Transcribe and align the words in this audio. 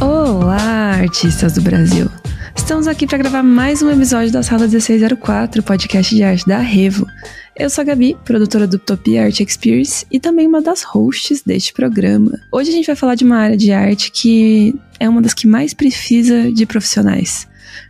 Olá, 0.00 0.96
artistas 1.00 1.52
do 1.52 1.60
Brasil! 1.60 2.10
Estamos 2.56 2.88
aqui 2.88 3.06
para 3.06 3.18
gravar 3.18 3.42
mais 3.42 3.80
um 3.80 3.90
episódio 3.90 4.32
da 4.32 4.42
Sala 4.42 4.66
1604, 4.66 5.62
podcast 5.62 6.14
de 6.14 6.22
arte 6.22 6.46
da 6.46 6.58
Revo. 6.58 7.06
Eu 7.56 7.70
sou 7.70 7.82
a 7.82 7.84
Gabi, 7.84 8.16
produtora 8.24 8.66
do 8.66 8.74
Utopia 8.74 9.24
Art 9.24 9.40
Experience 9.40 10.04
e 10.10 10.20
também 10.20 10.46
uma 10.46 10.60
das 10.60 10.82
hosts 10.82 11.42
deste 11.42 11.72
programa. 11.72 12.38
Hoje 12.52 12.70
a 12.70 12.72
gente 12.72 12.86
vai 12.86 12.96
falar 12.96 13.14
de 13.14 13.24
uma 13.24 13.36
área 13.36 13.56
de 13.56 13.72
arte 13.72 14.10
que 14.10 14.74
é 15.00 15.08
uma 15.08 15.22
das 15.22 15.32
que 15.32 15.46
mais 15.46 15.72
precisa 15.72 16.52
de 16.52 16.66
profissionais. 16.66 17.47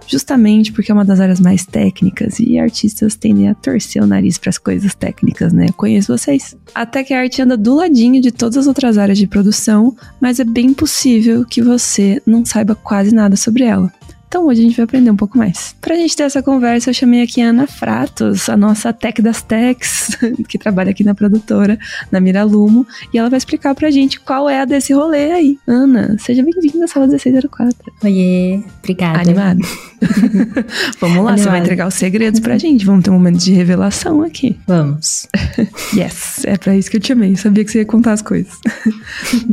Justamente 0.08 0.72
porque 0.72 0.90
é 0.90 0.94
uma 0.94 1.04
das 1.04 1.20
áreas 1.20 1.38
mais 1.38 1.66
técnicas 1.66 2.40
e 2.40 2.58
artistas 2.58 3.14
tendem 3.14 3.48
a 3.48 3.54
torcer 3.54 4.02
o 4.02 4.06
nariz 4.06 4.38
para 4.38 4.50
as 4.50 4.58
coisas 4.58 4.94
técnicas, 4.94 5.52
né? 5.52 5.66
conheço 5.76 6.16
vocês. 6.16 6.56
Até 6.74 7.04
que 7.04 7.14
a 7.14 7.20
arte 7.20 7.42
anda 7.42 7.56
do 7.56 7.74
ladinho 7.74 8.20
de 8.20 8.32
todas 8.32 8.56
as 8.56 8.66
outras 8.66 8.98
áreas 8.98 9.18
de 9.18 9.26
produção, 9.26 9.94
mas 10.20 10.40
é 10.40 10.44
bem 10.44 10.72
possível 10.72 11.44
que 11.44 11.62
você 11.62 12.20
não 12.26 12.44
saiba 12.44 12.74
quase 12.74 13.14
nada 13.14 13.36
sobre 13.36 13.64
ela. 13.64 13.92
Então 14.28 14.46
hoje 14.46 14.60
a 14.60 14.64
gente 14.64 14.76
vai 14.76 14.84
aprender 14.84 15.10
um 15.10 15.16
pouco 15.16 15.38
mais. 15.38 15.74
Pra 15.80 15.96
gente 15.96 16.14
ter 16.14 16.24
essa 16.24 16.42
conversa, 16.42 16.90
eu 16.90 16.94
chamei 16.94 17.22
aqui 17.22 17.40
a 17.40 17.48
Ana 17.48 17.66
Fratos, 17.66 18.50
a 18.50 18.58
nossa 18.58 18.92
tech 18.92 19.22
das 19.22 19.40
techs, 19.40 20.18
que 20.46 20.58
trabalha 20.58 20.90
aqui 20.90 21.02
na 21.02 21.14
produtora, 21.14 21.78
na 22.12 22.20
Miralumo, 22.20 22.86
e 23.12 23.18
ela 23.18 23.30
vai 23.30 23.38
explicar 23.38 23.74
pra 23.74 23.90
gente 23.90 24.20
qual 24.20 24.46
é 24.48 24.60
a 24.60 24.64
desse 24.66 24.92
rolê 24.92 25.32
aí. 25.32 25.58
Ana, 25.66 26.14
seja 26.18 26.42
bem-vinda 26.42 26.84
à 26.84 26.88
sala 26.88 27.06
1604. 27.06 27.74
Oiê, 28.04 28.62
obrigada. 28.80 29.18
Animado? 29.18 29.60
Vamos 31.00 31.24
lá, 31.24 31.32
Animado. 31.32 31.38
você 31.38 31.48
vai 31.48 31.60
entregar 31.60 31.88
os 31.88 31.94
segredos 31.94 32.38
pra 32.38 32.58
gente. 32.58 32.84
Vamos 32.84 33.04
ter 33.04 33.10
um 33.10 33.14
momento 33.14 33.38
de 33.38 33.52
revelação 33.52 34.22
aqui. 34.22 34.58
Vamos. 34.66 35.26
yes, 35.96 36.44
é 36.44 36.58
pra 36.58 36.76
isso 36.76 36.90
que 36.90 36.98
eu 36.98 37.00
te 37.00 37.12
amei. 37.12 37.34
Sabia 37.34 37.64
que 37.64 37.72
você 37.72 37.78
ia 37.78 37.86
contar 37.86 38.12
as 38.12 38.20
coisas. 38.20 38.52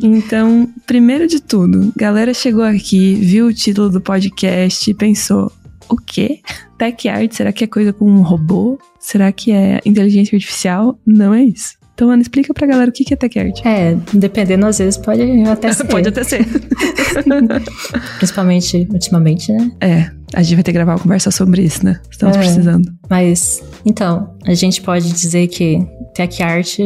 então, 0.03 0.69
primeiro 0.85 1.27
de 1.27 1.39
tudo, 1.39 1.93
galera 1.95 2.33
chegou 2.33 2.63
aqui, 2.63 3.15
viu 3.15 3.47
o 3.47 3.53
título 3.53 3.89
do 3.89 4.01
podcast 4.01 4.64
podcast 4.65 4.89
e 4.89 4.93
pensou: 4.93 5.51
o 5.89 5.95
quê? 5.95 6.39
Tech 6.77 7.07
art? 7.07 7.31
Será 7.33 7.51
que 7.51 7.63
é 7.63 7.67
coisa 7.67 7.93
com 7.93 8.05
um 8.05 8.21
robô? 8.21 8.77
Será 8.99 9.31
que 9.31 9.51
é 9.51 9.79
inteligência 9.85 10.35
artificial? 10.35 10.99
Não 11.05 11.33
é 11.33 11.43
isso. 11.43 11.75
Então, 11.93 12.09
Ana, 12.09 12.21
explica 12.21 12.53
pra 12.53 12.67
galera 12.67 12.89
o 12.89 12.93
que 12.93 13.13
é 13.13 13.15
tech 13.15 13.39
art. 13.39 13.61
É, 13.65 13.95
dependendo, 14.13 14.65
às 14.65 14.79
vezes 14.79 14.97
pode 14.97 15.21
até 15.47 15.71
ser. 15.71 15.85
pode 15.85 16.09
até 16.09 16.23
ser. 16.25 16.45
Principalmente 18.17 18.85
ultimamente, 18.91 19.53
né? 19.53 19.71
É, 19.79 20.11
a 20.33 20.43
gente 20.43 20.55
vai 20.55 20.63
ter 20.63 20.71
que 20.71 20.77
gravar 20.77 20.93
uma 20.93 20.99
conversa 20.99 21.31
sobre 21.31 21.61
isso, 21.61 21.85
né? 21.85 22.01
Estamos 22.11 22.35
é, 22.35 22.39
precisando. 22.39 22.93
Mas, 23.09 23.63
então, 23.85 24.35
a 24.45 24.53
gente 24.53 24.81
pode 24.81 25.09
dizer 25.09 25.47
que 25.47 25.87
tech 26.13 26.43
art 26.43 26.79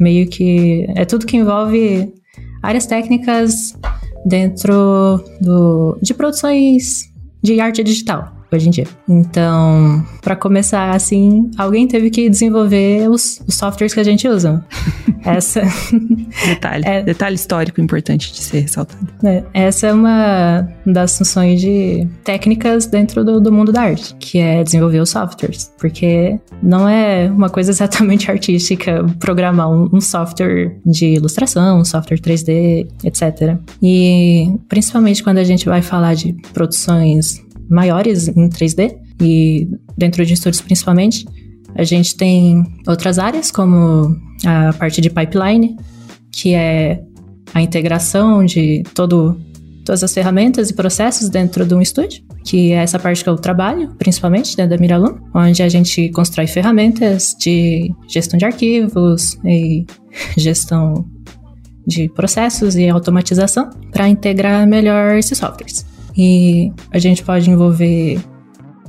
meio 0.00 0.26
que 0.26 0.84
é 0.96 1.04
tudo 1.04 1.26
que 1.26 1.36
envolve 1.36 2.12
áreas 2.60 2.86
técnicas 2.86 3.76
dentro 4.24 5.22
do, 5.40 5.96
de 6.02 6.12
produções 6.12 7.14
de 7.46 7.60
arte 7.60 7.82
digital 7.82 8.35
hoje 8.56 8.68
em 8.68 8.70
dia. 8.70 8.86
Então, 9.08 10.04
para 10.22 10.36
começar 10.36 10.94
assim, 10.94 11.50
alguém 11.56 11.86
teve 11.86 12.10
que 12.10 12.28
desenvolver 12.28 13.08
os, 13.08 13.42
os 13.46 13.54
softwares 13.54 13.94
que 13.94 14.00
a 14.00 14.04
gente 14.04 14.26
usa. 14.28 14.64
Essa 15.24 15.62
detalhe, 16.46 16.84
é, 16.86 17.02
detalhe 17.02 17.34
histórico 17.34 17.80
importante 17.80 18.32
de 18.32 18.38
ser 18.38 18.60
ressaltado. 18.60 19.08
É, 19.24 19.42
essa 19.52 19.88
é 19.88 19.92
uma 19.92 20.68
das 20.86 21.18
funções 21.18 21.60
de 21.60 22.06
técnicas 22.22 22.86
dentro 22.86 23.24
do, 23.24 23.40
do 23.40 23.50
mundo 23.50 23.72
da 23.72 23.82
arte, 23.82 24.14
que 24.20 24.38
é 24.38 24.62
desenvolver 24.62 25.00
os 25.00 25.10
softwares, 25.10 25.72
porque 25.78 26.38
não 26.62 26.88
é 26.88 27.28
uma 27.28 27.50
coisa 27.50 27.72
exatamente 27.72 28.30
artística 28.30 29.04
programar 29.18 29.68
um, 29.68 29.88
um 29.92 30.00
software 30.00 30.76
de 30.86 31.14
ilustração, 31.14 31.80
um 31.80 31.84
software 31.84 32.18
3D, 32.18 32.86
etc. 33.02 33.58
E 33.82 34.52
principalmente 34.68 35.24
quando 35.24 35.38
a 35.38 35.44
gente 35.44 35.66
vai 35.66 35.82
falar 35.82 36.14
de 36.14 36.34
produções 36.52 37.45
maiores 37.68 38.28
em 38.28 38.48
3D 38.48 38.96
e 39.20 39.68
dentro 39.96 40.24
de 40.24 40.34
estúdios 40.34 40.60
principalmente. 40.60 41.24
A 41.74 41.84
gente 41.84 42.16
tem 42.16 42.64
outras 42.86 43.18
áreas, 43.18 43.50
como 43.50 44.16
a 44.44 44.72
parte 44.72 45.00
de 45.00 45.10
pipeline, 45.10 45.76
que 46.32 46.54
é 46.54 47.02
a 47.52 47.60
integração 47.62 48.44
de 48.44 48.82
todo, 48.94 49.38
todas 49.84 50.02
as 50.02 50.12
ferramentas 50.12 50.70
e 50.70 50.74
processos 50.74 51.28
dentro 51.28 51.64
de 51.64 51.74
um 51.74 51.80
estúdio, 51.80 52.22
que 52.44 52.72
é 52.72 52.76
essa 52.76 52.98
parte 52.98 53.22
que 53.22 53.28
eu 53.28 53.36
trabalho, 53.36 53.94
principalmente 53.98 54.56
dentro 54.56 54.70
da 54.70 54.80
Miralum, 54.80 55.18
onde 55.34 55.62
a 55.62 55.68
gente 55.68 56.08
constrói 56.10 56.46
ferramentas 56.46 57.34
de 57.38 57.92
gestão 58.08 58.38
de 58.38 58.44
arquivos 58.44 59.38
e 59.44 59.84
gestão 60.36 61.06
de 61.86 62.08
processos 62.08 62.74
e 62.74 62.88
automatização 62.88 63.70
para 63.92 64.08
integrar 64.08 64.66
melhor 64.66 65.16
esses 65.16 65.38
softwares. 65.38 65.86
E 66.16 66.72
a 66.90 66.98
gente 66.98 67.22
pode 67.22 67.50
envolver 67.50 68.18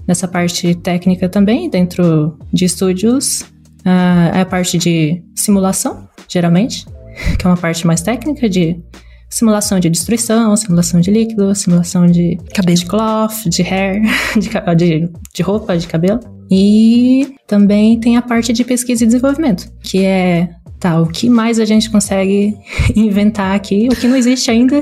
nessa 0.08 0.28
parte 0.28 0.74
técnica 0.76 1.28
também, 1.28 1.70
dentro 1.70 2.38
de 2.54 2.66
estúdios, 2.66 3.44
a, 3.84 4.42
a 4.42 4.46
parte 4.46 4.78
de 4.78 5.22
simulação, 5.36 6.08
geralmente, 6.28 6.86
que 7.38 7.46
é 7.46 7.50
uma 7.50 7.58
parte 7.58 7.86
mais 7.86 8.02
técnica 8.02 8.48
de 8.50 8.82
simulação 9.30 9.80
de 9.80 9.90
destruição, 9.90 10.56
simulação 10.56 11.02
de 11.02 11.12
líquido, 11.12 11.54
simulação 11.54 12.06
de 12.06 12.38
cabelo, 12.54 12.78
de 12.78 12.86
cloth, 12.86 13.50
de 13.50 13.62
hair, 13.62 14.02
de, 14.38 14.76
de, 14.76 15.12
de 15.34 15.44
roupa, 15.44 15.78
de 15.78 15.88
cabelo. 15.88 16.20
E 16.50 17.36
também 17.46 18.00
tem 18.00 18.16
a 18.16 18.22
parte 18.22 18.54
de 18.54 18.64
pesquisa 18.64 19.04
e 19.04 19.08
desenvolvimento, 19.08 19.70
que 19.82 20.06
é 20.06 20.50
tá, 20.80 21.02
o 21.02 21.08
que 21.08 21.30
mais 21.30 21.60
a 21.60 21.66
gente 21.66 21.90
consegue 21.90 22.56
inventar 22.96 23.56
aqui, 23.56 23.88
o 23.92 23.96
que 23.96 24.08
não 24.08 24.16
existe 24.16 24.50
ainda, 24.52 24.82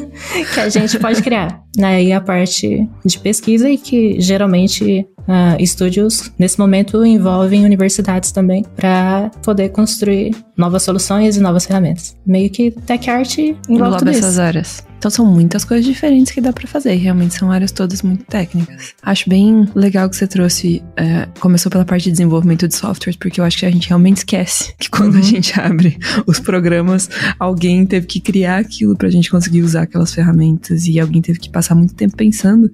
que 0.53 0.59
a 0.59 0.69
gente 0.69 0.99
pode 0.99 1.21
criar. 1.21 1.61
Né? 1.77 2.03
E 2.05 2.13
a 2.13 2.21
parte 2.21 2.87
de 3.03 3.19
pesquisa 3.19 3.69
e 3.69 3.77
que 3.77 4.19
geralmente 4.19 5.05
uh, 5.27 5.61
estúdios, 5.61 6.31
nesse 6.37 6.59
momento, 6.59 7.05
envolvem 7.05 7.65
universidades 7.65 8.31
também 8.31 8.63
para 8.75 9.31
poder 9.43 9.69
construir 9.69 10.35
novas 10.57 10.83
soluções 10.83 11.37
e 11.37 11.39
novas 11.39 11.65
ferramentas. 11.65 12.15
Meio 12.25 12.49
que 12.49 12.71
tech 12.71 13.09
art 13.09 13.37
envolve, 13.37 13.63
envolve 13.69 13.97
tudo 13.97 14.09
essas 14.09 14.33
isso. 14.33 14.41
áreas. 14.41 14.85
Então 14.97 15.11
são 15.11 15.25
muitas 15.25 15.63
coisas 15.63 15.85
diferentes 15.85 16.33
que 16.33 16.41
dá 16.41 16.51
para 16.51 16.67
fazer. 16.67 16.95
Realmente 16.95 17.35
são 17.35 17.51
áreas 17.51 17.71
todas 17.71 18.01
muito 18.01 18.23
técnicas. 18.25 18.95
Acho 19.03 19.29
bem 19.29 19.69
legal 19.75 20.09
que 20.09 20.15
você 20.15 20.25
trouxe. 20.25 20.81
É, 20.95 21.27
começou 21.39 21.69
pela 21.69 21.85
parte 21.85 22.05
de 22.05 22.11
desenvolvimento 22.11 22.67
de 22.67 22.75
softwares, 22.75 23.15
porque 23.15 23.39
eu 23.39 23.45
acho 23.45 23.59
que 23.59 23.65
a 23.65 23.71
gente 23.71 23.87
realmente 23.87 24.17
esquece 24.17 24.73
que 24.79 24.89
quando 24.89 25.13
uhum. 25.13 25.19
a 25.19 25.23
gente 25.23 25.53
abre 25.61 25.97
os 26.25 26.39
programas, 26.39 27.07
alguém 27.37 27.85
teve 27.85 28.07
que 28.07 28.19
criar 28.19 28.57
aquilo 28.57 28.95
pra 28.95 29.09
gente 29.09 29.29
conseguir 29.29 29.61
usar 29.61 29.83
aquelas 29.83 30.13
ferramentas 30.13 30.87
e 30.87 30.99
alguém 30.99 31.21
teve 31.21 31.37
que 31.37 31.49
passar 31.49 31.75
muito 31.75 31.93
tempo 31.93 32.15
pensando 32.15 32.71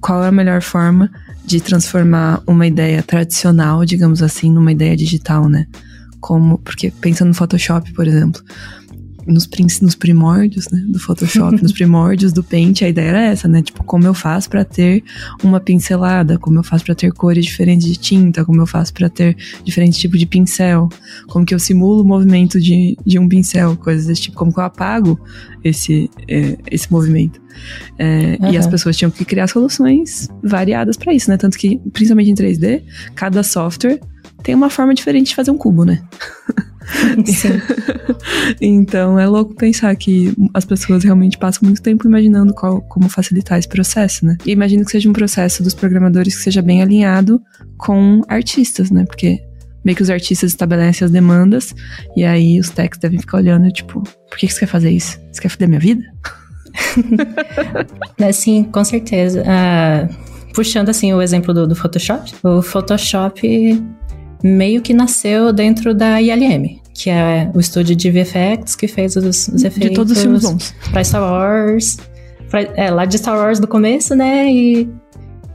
qual 0.00 0.22
é 0.22 0.28
a 0.28 0.32
melhor 0.32 0.62
forma 0.62 1.10
de 1.44 1.60
transformar 1.60 2.42
uma 2.46 2.66
ideia 2.66 3.02
tradicional, 3.02 3.84
digamos 3.84 4.22
assim, 4.22 4.50
numa 4.50 4.72
ideia 4.72 4.96
digital, 4.96 5.48
né? 5.48 5.66
Como, 6.20 6.58
porque 6.58 6.90
pensando 6.90 7.28
no 7.28 7.34
Photoshop, 7.34 7.92
por 7.92 8.06
exemplo, 8.06 8.42
nos, 9.32 9.48
nos 9.80 9.94
primórdios, 9.94 10.68
né, 10.70 10.82
do 10.86 10.98
Photoshop, 10.98 11.62
nos 11.62 11.72
primórdios 11.72 12.32
do 12.32 12.42
Paint, 12.42 12.82
a 12.82 12.88
ideia 12.88 13.08
era 13.08 13.22
essa, 13.22 13.48
né? 13.48 13.62
Tipo, 13.62 13.84
como 13.84 14.06
eu 14.06 14.14
faço 14.14 14.48
para 14.48 14.64
ter 14.64 15.02
uma 15.42 15.60
pincelada, 15.60 16.38
como 16.38 16.58
eu 16.58 16.62
faço 16.62 16.84
para 16.84 16.94
ter 16.94 17.12
cores 17.12 17.44
diferentes 17.44 17.86
de 17.86 17.96
tinta, 17.96 18.44
como 18.44 18.60
eu 18.60 18.66
faço 18.66 18.92
para 18.92 19.08
ter 19.08 19.36
diferentes 19.64 19.98
tipos 19.98 20.18
de 20.18 20.26
pincel, 20.26 20.88
como 21.28 21.44
que 21.44 21.54
eu 21.54 21.58
simulo 21.58 22.02
o 22.02 22.06
movimento 22.06 22.60
de, 22.60 22.96
de 23.06 23.18
um 23.18 23.28
pincel, 23.28 23.76
coisas 23.76 24.06
desse 24.06 24.22
tipo, 24.22 24.36
como 24.36 24.52
que 24.52 24.60
eu 24.60 24.64
apago 24.64 25.20
esse, 25.62 26.10
é, 26.28 26.58
esse 26.70 26.90
movimento. 26.90 27.40
É, 27.98 28.38
uhum. 28.40 28.52
E 28.52 28.56
as 28.56 28.66
pessoas 28.66 28.96
tinham 28.96 29.10
que 29.10 29.24
criar 29.24 29.46
soluções 29.46 30.28
variadas 30.42 30.96
para 30.96 31.12
isso, 31.12 31.30
né? 31.30 31.36
Tanto 31.36 31.58
que, 31.58 31.80
principalmente 31.92 32.30
em 32.30 32.34
3D, 32.34 32.82
cada 33.14 33.42
software 33.42 34.00
tem 34.42 34.54
uma 34.54 34.70
forma 34.70 34.94
diferente 34.94 35.28
de 35.28 35.34
fazer 35.34 35.50
um 35.50 35.58
cubo, 35.58 35.84
né? 35.84 36.02
então 38.60 39.18
é 39.18 39.26
louco 39.26 39.54
pensar 39.54 39.94
que 39.96 40.34
as 40.54 40.64
pessoas 40.64 41.04
realmente 41.04 41.38
passam 41.38 41.62
muito 41.64 41.82
tempo 41.82 42.06
imaginando 42.06 42.52
qual, 42.54 42.80
como 42.82 43.08
facilitar 43.08 43.58
esse 43.58 43.68
processo, 43.68 44.24
né? 44.24 44.36
E 44.44 44.50
imagino 44.50 44.84
que 44.84 44.90
seja 44.90 45.08
um 45.08 45.12
processo 45.12 45.62
dos 45.62 45.74
programadores 45.74 46.36
que 46.36 46.42
seja 46.42 46.62
bem 46.62 46.82
alinhado 46.82 47.40
com 47.76 48.22
artistas, 48.28 48.90
né? 48.90 49.04
Porque 49.04 49.40
meio 49.84 49.96
que 49.96 50.02
os 50.02 50.10
artistas 50.10 50.50
estabelecem 50.50 51.04
as 51.04 51.10
demandas 51.10 51.74
e 52.16 52.24
aí 52.24 52.58
os 52.58 52.70
techs 52.70 52.98
devem 52.98 53.18
ficar 53.18 53.38
olhando, 53.38 53.70
tipo, 53.70 54.02
por 54.02 54.38
que, 54.38 54.48
você 54.48 54.60
quer 54.60 54.66
fazer 54.66 54.90
isso? 54.90 55.18
Você 55.32 55.40
quer 55.40 55.48
foder 55.48 55.68
minha 55.68 55.80
vida? 55.80 56.02
Sim, 58.32 58.64
com 58.64 58.84
certeza. 58.84 59.42
Uh, 59.42 60.52
puxando 60.52 60.88
assim 60.88 61.12
o 61.12 61.22
exemplo 61.22 61.54
do, 61.54 61.66
do 61.66 61.74
Photoshop, 61.74 62.32
o 62.42 62.62
Photoshop 62.62 63.82
meio 64.42 64.80
que 64.80 64.94
nasceu 64.94 65.52
dentro 65.52 65.94
da 65.94 66.20
ILM, 66.20 66.80
que 66.94 67.10
é 67.10 67.50
o 67.54 67.60
estúdio 67.60 67.94
de 67.94 68.10
VFX 68.10 68.74
que 68.74 68.88
fez 68.88 69.16
os, 69.16 69.48
os 69.48 69.64
efeitos. 69.64 69.90
De 69.90 69.94
todos 69.94 70.12
os 70.12 70.22
filmes 70.22 70.42
bons. 70.42 70.74
Pra 70.90 71.04
Star 71.04 71.22
Wars. 71.22 71.98
Pra, 72.50 72.62
é, 72.62 72.90
lá 72.90 73.04
de 73.04 73.18
Star 73.18 73.36
Wars 73.36 73.60
do 73.60 73.66
começo, 73.66 74.14
né? 74.14 74.50
E 74.50 74.88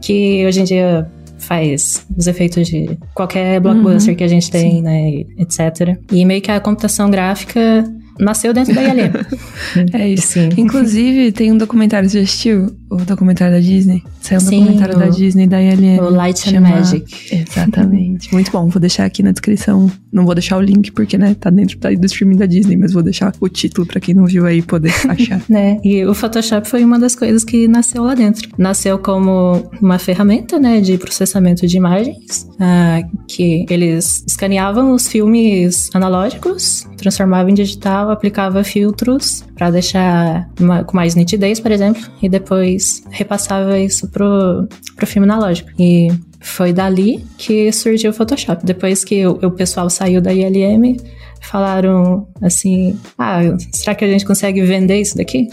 que 0.01 0.45
hoje 0.45 0.61
em 0.61 0.63
dia 0.63 1.09
faz 1.37 2.05
os 2.17 2.27
efeitos 2.27 2.67
de 2.67 2.97
qualquer 3.13 3.59
blockbuster 3.59 4.13
uhum, 4.13 4.17
que 4.17 4.23
a 4.23 4.27
gente 4.27 4.49
tem, 4.49 4.77
sim. 4.77 4.81
né, 4.81 5.23
etc. 5.37 5.97
E 6.11 6.25
meio 6.25 6.41
que 6.41 6.51
a 6.51 6.59
computação 6.59 7.09
gráfica 7.09 7.83
nasceu 8.19 8.53
dentro 8.53 8.73
da 8.73 8.83
ILM. 8.83 9.11
é 9.93 10.09
isso. 10.09 10.33
Sim. 10.33 10.49
Inclusive, 10.57 11.31
tem 11.31 11.51
um 11.51 11.57
documentário, 11.57 12.09
você 12.09 12.19
assistiu? 12.19 12.75
O 12.95 13.05
documentário 13.05 13.53
da 13.53 13.59
Disney? 13.59 14.03
Saiu 14.21 14.37
um 14.37 14.41
Sim, 14.41 14.59
documentário 14.61 14.95
o, 14.95 14.99
da 14.99 15.07
Disney 15.07 15.47
da 15.47 15.61
ILM. 15.61 15.99
O 15.99 16.09
Light 16.09 16.39
chama... 16.39 16.67
and 16.67 16.71
Magic. 16.71 17.35
Exatamente. 17.35 18.33
Muito 18.33 18.51
bom. 18.51 18.67
Vou 18.69 18.79
deixar 18.79 19.05
aqui 19.05 19.21
na 19.21 19.31
descrição. 19.31 19.91
Não 20.11 20.25
vou 20.25 20.33
deixar 20.33 20.57
o 20.57 20.61
link, 20.61 20.91
porque, 20.91 21.17
né, 21.17 21.35
tá 21.37 21.49
dentro 21.49 21.77
do 21.77 22.05
streaming 22.05 22.37
da 22.37 22.45
Disney, 22.45 22.77
mas 22.77 22.93
vou 22.93 23.03
deixar 23.03 23.33
o 23.39 23.49
título 23.49 23.85
pra 23.85 23.99
quem 23.99 24.15
não 24.15 24.25
viu 24.25 24.45
aí 24.45 24.61
poder 24.61 24.93
achar. 25.09 25.41
né? 25.49 25.79
E 25.83 26.05
o 26.05 26.13
Photoshop 26.13 26.67
foi 26.67 26.83
uma 26.83 26.97
das 26.97 27.15
coisas 27.15 27.43
que 27.43 27.67
nasceu 27.67 28.03
lá 28.03 28.15
dentro. 28.15 28.49
Nasceu 28.57 28.97
como 28.97 29.69
uma 29.81 29.99
ferramenta, 29.99 30.57
né, 30.57 30.79
de 30.79 30.97
processamento 30.97 31.67
de 31.67 31.77
imagens, 31.77 32.47
uh, 32.53 33.25
que 33.27 33.65
eles 33.69 34.23
escaneavam 34.27 34.93
os 34.93 35.07
filmes 35.07 35.89
analógicos, 35.93 36.87
transformavam 36.97 37.49
em 37.49 37.53
digital, 37.53 38.09
aplicava 38.09 38.63
filtros 38.63 39.43
para 39.55 39.69
deixar 39.71 40.49
uma, 40.59 40.83
com 40.83 40.95
mais 40.95 41.15
nitidez, 41.15 41.59
por 41.59 41.71
exemplo, 41.71 42.01
e 42.21 42.29
depois 42.29 42.84
repassava 43.09 43.79
isso 43.79 44.07
pro, 44.09 44.67
pro 44.95 45.07
filme 45.07 45.27
analógico. 45.27 45.69
E 45.79 46.09
foi 46.39 46.71
dali 46.71 47.25
que 47.37 47.71
surgiu 47.71 48.11
o 48.11 48.13
Photoshop. 48.13 48.65
Depois 48.65 49.03
que 49.03 49.25
o, 49.25 49.31
o 49.31 49.51
pessoal 49.51 49.89
saiu 49.89 50.21
da 50.21 50.31
ILM, 50.33 50.97
falaram 51.41 52.27
assim: 52.41 52.99
Ah, 53.17 53.41
será 53.71 53.95
que 53.95 54.05
a 54.05 54.07
gente 54.07 54.25
consegue 54.25 54.61
vender 54.61 54.99
isso 54.99 55.17
daqui? 55.17 55.47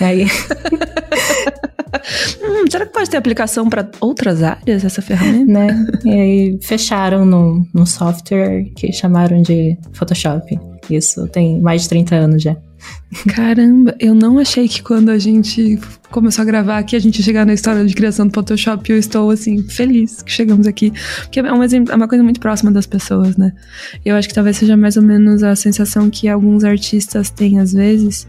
Aí. 0.00 0.24
hum, 2.42 2.64
será 2.70 2.86
que 2.86 2.92
pode 2.92 3.10
ter 3.10 3.16
aplicação 3.16 3.68
para 3.68 3.90
outras 4.00 4.42
áreas 4.42 4.84
essa 4.84 5.00
ferramenta? 5.00 5.52
Né? 5.52 5.86
E 6.04 6.10
aí 6.10 6.58
fecharam 6.62 7.24
num, 7.24 7.66
num 7.72 7.86
software 7.86 8.64
que 8.76 8.92
chamaram 8.92 9.40
de 9.42 9.78
Photoshop. 9.92 10.58
Isso 10.90 11.26
tem 11.28 11.60
mais 11.60 11.82
de 11.82 11.88
30 11.88 12.14
anos 12.14 12.42
já. 12.42 12.56
Caramba, 13.28 13.94
eu 14.00 14.14
não 14.14 14.38
achei 14.38 14.68
que 14.68 14.82
quando 14.82 15.08
a 15.08 15.18
gente 15.18 15.78
começou 16.10 16.42
a 16.42 16.44
gravar 16.44 16.78
aqui, 16.78 16.94
a 16.94 16.98
gente 16.98 17.18
ia 17.18 17.24
chegar 17.24 17.46
na 17.46 17.54
história 17.54 17.84
de 17.84 17.94
criação 17.94 18.26
do 18.26 18.32
Photoshop. 18.32 18.90
Eu 18.90 18.98
estou, 18.98 19.30
assim, 19.30 19.62
feliz 19.68 20.22
que 20.22 20.30
chegamos 20.30 20.66
aqui. 20.66 20.92
Porque 21.22 21.40
é 21.40 21.52
uma, 21.52 21.64
é 21.64 21.94
uma 21.94 22.08
coisa 22.08 22.22
muito 22.22 22.40
próxima 22.40 22.70
das 22.70 22.86
pessoas, 22.86 23.36
né? 23.36 23.52
Eu 24.04 24.16
acho 24.16 24.28
que 24.28 24.34
talvez 24.34 24.56
seja 24.56 24.76
mais 24.76 24.96
ou 24.96 25.02
menos 25.02 25.42
a 25.42 25.54
sensação 25.56 26.10
que 26.10 26.28
alguns 26.28 26.64
artistas 26.64 27.30
têm 27.30 27.58
às 27.58 27.72
vezes, 27.72 28.26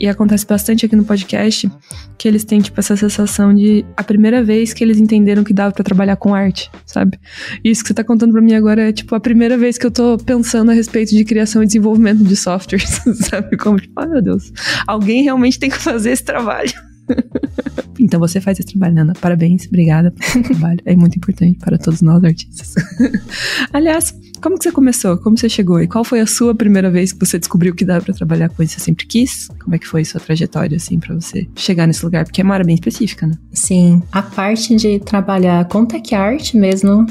e 0.00 0.08
acontece 0.08 0.44
bastante 0.44 0.84
aqui 0.84 0.96
no 0.96 1.04
podcast, 1.04 1.70
que 2.18 2.26
eles 2.26 2.44
têm, 2.44 2.60
tipo, 2.60 2.78
essa 2.80 2.96
sensação 2.96 3.54
de 3.54 3.84
a 3.96 4.02
primeira 4.02 4.42
vez 4.42 4.72
que 4.72 4.82
eles 4.82 4.98
entenderam 4.98 5.44
que 5.44 5.52
dava 5.52 5.72
para 5.72 5.84
trabalhar 5.84 6.16
com 6.16 6.34
arte, 6.34 6.70
sabe? 6.84 7.18
E 7.64 7.70
isso 7.70 7.82
que 7.82 7.88
você 7.88 7.94
tá 7.94 8.02
contando 8.02 8.32
para 8.32 8.40
mim 8.40 8.54
agora 8.54 8.88
é, 8.88 8.92
tipo, 8.92 9.14
a 9.14 9.20
primeira 9.20 9.56
vez 9.56 9.78
que 9.78 9.86
eu 9.86 9.92
tô 9.92 10.18
pensando 10.18 10.72
a 10.72 10.74
respeito 10.74 11.10
de 11.10 11.24
criação 11.24 11.62
e 11.62 11.66
desenvolvimento 11.66 12.24
de 12.24 12.34
softwares, 12.34 13.00
sabe? 13.30 13.56
Como, 13.56 13.78
tipo, 13.78 14.00
ai 14.02 14.08
meu 14.08 14.22
Deus, 14.22 14.52
alguém 14.86 15.22
realmente 15.22 15.58
tem 15.58 15.70
que 15.70 15.78
fazer 15.78 16.10
esse 16.10 16.24
trabalho. 16.24 16.72
então 17.98 18.18
você 18.20 18.40
faz 18.40 18.58
esse 18.58 18.68
trabalho, 18.68 18.94
Nana. 18.94 19.12
Parabéns, 19.20 19.66
obrigada 19.66 20.10
pelo 20.10 20.44
trabalho. 20.44 20.78
É 20.84 20.94
muito 20.96 21.16
importante 21.16 21.58
para 21.58 21.78
todos 21.78 22.02
nós 22.02 22.22
artistas. 22.24 22.74
Aliás, 23.72 24.14
como 24.42 24.58
que 24.58 24.64
você 24.64 24.72
começou? 24.72 25.16
Como 25.18 25.38
você 25.38 25.48
chegou? 25.48 25.80
E 25.80 25.86
qual 25.86 26.04
foi 26.04 26.20
a 26.20 26.26
sua 26.26 26.54
primeira 26.54 26.90
vez 26.90 27.12
que 27.12 27.24
você 27.24 27.38
descobriu 27.38 27.74
que 27.74 27.84
dava 27.84 28.04
para 28.04 28.14
trabalhar 28.14 28.48
com 28.48 28.62
isso? 28.62 28.74
Você 28.74 28.80
sempre 28.80 29.06
quis? 29.06 29.48
Como 29.62 29.74
é 29.74 29.78
que 29.78 29.86
foi 29.86 30.02
a 30.02 30.04
sua 30.04 30.20
trajetória, 30.20 30.76
assim, 30.76 30.98
para 30.98 31.14
você 31.14 31.46
chegar 31.54 31.86
nesse 31.86 32.04
lugar? 32.04 32.24
Porque 32.24 32.40
é 32.40 32.44
uma 32.44 32.54
área 32.54 32.66
bem 32.66 32.74
específica, 32.74 33.26
né? 33.26 33.34
Sim. 33.52 34.02
A 34.10 34.22
parte 34.22 34.74
de 34.74 34.98
trabalhar 34.98 35.64
com 35.68 35.86
tech 35.86 36.14
art 36.14 36.54
mesmo 36.54 37.06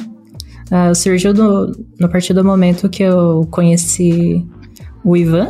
uh, 0.71 0.93
surgiu 0.93 1.33
do, 1.33 1.71
no 1.99 2.09
partir 2.09 2.33
do 2.33 2.43
momento 2.43 2.89
que 2.89 3.03
eu 3.03 3.47
conheci 3.49 4.45
o 5.03 5.15
Ivan, 5.15 5.47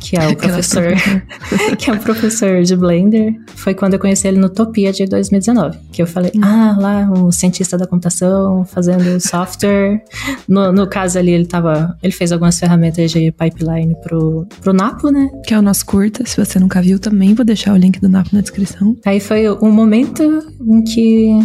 que 0.00 0.16
é 0.16 0.28
o 0.28 0.36
professor, 0.36 0.92
que 1.78 1.90
é 1.90 1.92
o 1.92 1.98
professor 1.98 2.62
de 2.62 2.76
Blender. 2.76 3.34
Foi 3.54 3.74
quando 3.74 3.94
eu 3.94 3.98
conheci 3.98 4.28
ele 4.28 4.38
no 4.38 4.48
Topia 4.48 4.92
de 4.92 5.06
2019, 5.06 5.78
que 5.92 6.02
eu 6.02 6.06
falei, 6.06 6.32
ah, 6.42 6.76
lá, 6.78 7.10
um 7.10 7.30
cientista 7.32 7.76
da 7.76 7.86
computação 7.86 8.64
fazendo 8.64 9.20
software. 9.20 10.02
no, 10.48 10.72
no 10.72 10.86
caso 10.86 11.18
ali, 11.18 11.32
ele 11.32 11.46
tava, 11.46 11.96
ele 12.02 12.12
fez 12.12 12.32
algumas 12.32 12.58
ferramentas 12.58 13.10
de 13.10 13.32
pipeline 13.32 13.94
pro, 14.02 14.46
pro 14.60 14.72
Napo, 14.72 15.10
né? 15.10 15.28
Que 15.46 15.54
é 15.54 15.58
o 15.58 15.62
nosso 15.62 15.84
curta, 15.86 16.24
se 16.26 16.36
você 16.36 16.58
nunca 16.58 16.80
viu 16.80 16.98
também, 16.98 17.34
vou 17.34 17.44
deixar 17.44 17.72
o 17.72 17.76
link 17.76 18.00
do 18.00 18.08
Napo 18.08 18.30
na 18.32 18.40
descrição. 18.40 18.96
Aí 19.04 19.20
foi 19.20 19.50
um 19.50 19.70
momento 19.70 20.22
em 20.60 20.82
que 20.82 21.38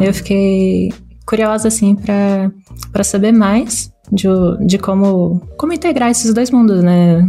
eu 0.00 0.12
fiquei 0.12 0.90
curiosa, 1.26 1.68
assim, 1.68 1.94
para 1.94 3.04
saber 3.04 3.32
mais 3.32 3.90
de, 4.12 4.26
de 4.66 4.78
como, 4.78 5.40
como 5.56 5.72
integrar 5.72 6.10
esses 6.10 6.32
dois 6.32 6.50
mundos, 6.50 6.82
né? 6.82 7.26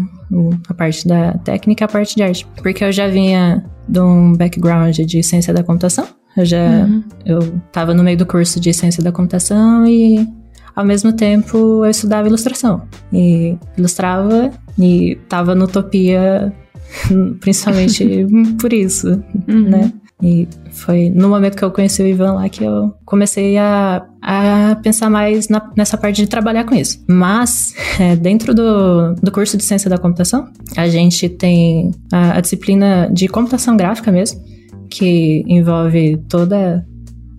A 0.67 0.73
parte 0.73 1.07
da 1.07 1.33
técnica 1.39 1.83
e 1.83 1.85
a 1.85 1.87
parte 1.87 2.15
de 2.15 2.23
arte. 2.23 2.47
Porque 2.61 2.83
eu 2.83 2.91
já 2.91 3.07
vinha 3.07 3.63
de 3.87 3.99
um 3.99 4.33
background 4.33 4.97
de 4.97 5.23
ciência 5.23 5.53
da 5.53 5.63
computação. 5.63 6.07
Eu 6.37 6.45
já 6.45 6.85
uhum. 6.85 7.03
eu 7.25 7.61
tava 7.71 7.93
no 7.93 8.03
meio 8.03 8.17
do 8.17 8.25
curso 8.25 8.59
de 8.59 8.71
ciência 8.73 9.03
da 9.03 9.11
computação 9.11 9.85
e 9.87 10.27
ao 10.75 10.85
mesmo 10.85 11.11
tempo 11.11 11.57
eu 11.83 11.89
estudava 11.89 12.27
ilustração. 12.27 12.83
E 13.11 13.57
ilustrava 13.77 14.51
e 14.77 15.17
tava 15.27 15.55
no 15.55 15.65
Utopia 15.65 16.53
principalmente 17.39 18.25
por 18.59 18.73
isso, 18.73 19.23
uhum. 19.47 19.69
né? 19.69 19.93
E 20.21 20.47
foi 20.71 21.09
no 21.09 21.29
momento 21.29 21.55
que 21.55 21.63
eu 21.63 21.71
conheci 21.71 22.03
o 22.03 22.07
Ivan 22.07 22.33
lá 22.33 22.49
que 22.49 22.63
eu 22.63 22.93
comecei 23.05 23.57
a, 23.57 24.05
a 24.21 24.75
pensar 24.83 25.09
mais 25.09 25.47
na, 25.47 25.71
nessa 25.77 25.97
parte 25.97 26.17
de 26.21 26.27
trabalhar 26.27 26.65
com 26.65 26.75
isso. 26.75 27.03
Mas, 27.07 27.73
é, 27.99 28.15
dentro 28.15 28.53
do, 28.53 29.15
do 29.15 29.31
curso 29.31 29.55
de 29.55 29.63
Ciência 29.63 29.89
da 29.89 29.97
Computação, 29.97 30.49
a 30.75 30.89
gente 30.89 31.29
tem 31.29 31.91
a, 32.11 32.37
a 32.37 32.41
disciplina 32.41 33.09
de 33.11 33.27
computação 33.27 33.77
gráfica 33.77 34.11
mesmo, 34.11 34.41
que 34.89 35.43
envolve 35.47 36.17
toda 36.27 36.85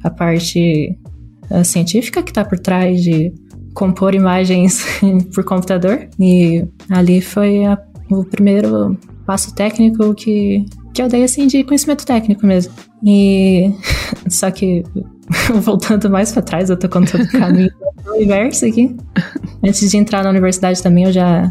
a 0.02 0.10
parte 0.10 0.98
a 1.50 1.64
científica 1.64 2.22
que 2.22 2.30
está 2.30 2.44
por 2.44 2.58
trás 2.58 3.02
de 3.02 3.34
compor 3.74 4.14
imagens 4.14 4.84
por 5.34 5.44
computador. 5.44 6.08
E 6.18 6.64
ali 6.88 7.20
foi 7.20 7.64
a, 7.64 7.78
o 8.10 8.24
primeiro 8.24 8.96
passo 9.26 9.54
técnico 9.54 10.14
que 10.14 10.64
que 11.00 11.04
eu 11.04 11.08
dei 11.08 11.24
assim 11.24 11.46
de 11.46 11.64
conhecimento 11.64 12.04
técnico 12.04 12.46
mesmo. 12.46 12.74
E 13.02 13.72
só 14.28 14.50
que 14.50 14.84
voltando 15.62 16.10
mais 16.10 16.30
para 16.30 16.42
trás, 16.42 16.68
eu 16.68 16.76
tô 16.76 16.88
contando 16.88 17.24
o 17.24 17.30
caminho 17.30 17.70
do 18.04 18.12
universo 18.12 18.66
aqui. 18.66 18.94
Antes 19.64 19.90
de 19.90 19.96
entrar 19.96 20.22
na 20.22 20.30
universidade 20.30 20.82
também 20.82 21.04
eu 21.04 21.12
já 21.12 21.50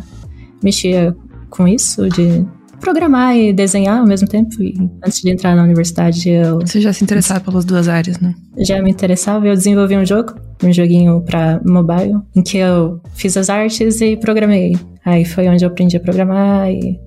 mexia 0.61 1.15
com 1.49 1.67
isso 1.67 2.07
de 2.09 2.45
programar 2.79 3.35
e 3.35 3.51
desenhar 3.51 3.99
ao 3.99 4.05
mesmo 4.05 4.27
tempo. 4.27 4.61
E 4.61 4.75
antes 5.03 5.19
de 5.21 5.31
entrar 5.31 5.55
na 5.55 5.63
universidade, 5.63 6.29
eu. 6.29 6.59
Você 6.59 6.79
já 6.79 6.93
se 6.93 7.03
interessava 7.03 7.39
pelas 7.39 7.65
duas 7.65 7.87
áreas, 7.87 8.19
né? 8.19 8.35
Já 8.59 8.81
me 8.81 8.91
interessava. 8.91 9.47
Eu 9.47 9.55
desenvolvi 9.55 9.97
um 9.97 10.05
jogo, 10.05 10.35
um 10.63 10.71
joguinho 10.71 11.21
para 11.21 11.59
mobile, 11.65 12.19
em 12.35 12.43
que 12.43 12.57
eu 12.57 13.01
fiz 13.15 13.35
as 13.35 13.49
artes 13.49 13.99
e 13.99 14.15
programei. 14.15 14.77
Aí 15.03 15.25
foi 15.25 15.47
onde 15.49 15.65
eu 15.65 15.69
aprendi 15.69 15.97
a 15.97 15.99
programar 15.99 16.69
e 16.69 16.99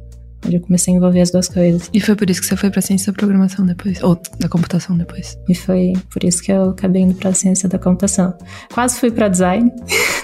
onde 0.45 0.57
eu 0.57 0.61
comecei 0.61 0.95
a 0.95 0.97
envolver 0.97 1.21
as 1.21 1.31
duas 1.31 1.49
coisas. 1.49 1.91
E 1.93 2.01
foi 2.01 2.15
por 2.15 2.29
isso 2.29 2.41
que 2.41 2.47
você 2.47 2.57
foi 2.57 2.71
pra 2.71 2.81
ciência 2.81 3.13
da 3.13 3.17
programação 3.17 3.65
depois? 3.67 4.03
Ou 4.03 4.21
da 4.39 4.49
computação 4.49 4.97
depois? 4.97 5.39
E 5.49 5.55
foi 5.55 5.93
por 6.11 6.25
isso 6.25 6.43
que 6.43 6.53
eu 6.53 6.71
acabei 6.71 7.03
indo 7.03 7.15
pra 7.15 7.33
ciência 7.33 7.69
da 7.69 7.79
computação. 7.79 8.35
Quase 8.73 8.99
fui 8.99 9.11
pra 9.11 9.29
design. 9.29 9.71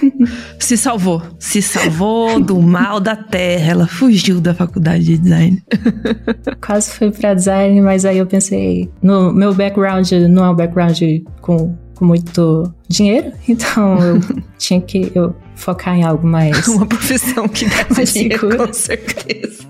Se 0.59 0.77
salvou. 0.77 1.21
Se 1.39 1.61
salvou 1.61 2.39
do 2.39 2.61
mal 2.61 2.99
da 2.99 3.15
terra. 3.15 3.71
Ela 3.71 3.87
fugiu 3.87 4.39
da 4.39 4.53
faculdade 4.53 5.03
de 5.05 5.17
design. 5.17 5.63
Quase 6.65 6.91
fui 6.91 7.11
pra 7.11 7.33
design, 7.33 7.81
mas 7.81 8.05
aí 8.05 8.17
eu 8.17 8.25
pensei, 8.25 8.89
no 9.01 9.33
meu 9.33 9.53
background 9.53 10.11
não 10.29 10.45
é 10.45 10.49
um 10.49 10.55
background 10.55 10.99
com 11.41 11.49
com 11.49 11.75
muito 12.05 12.71
dinheiro, 12.87 13.31
então 13.47 13.97
eu 13.99 14.19
tinha 14.57 14.81
que 14.81 15.11
eu 15.15 15.35
focar 15.55 15.95
em 15.95 16.03
algo 16.03 16.25
mais. 16.25 16.67
Uma 16.67 16.85
profissão 16.85 17.47
que 17.47 17.65
dá 17.65 17.85
mais 17.95 18.13
dinheiro, 18.13 18.39
segura. 18.39 18.67
com 18.67 18.73
certeza. 18.73 19.67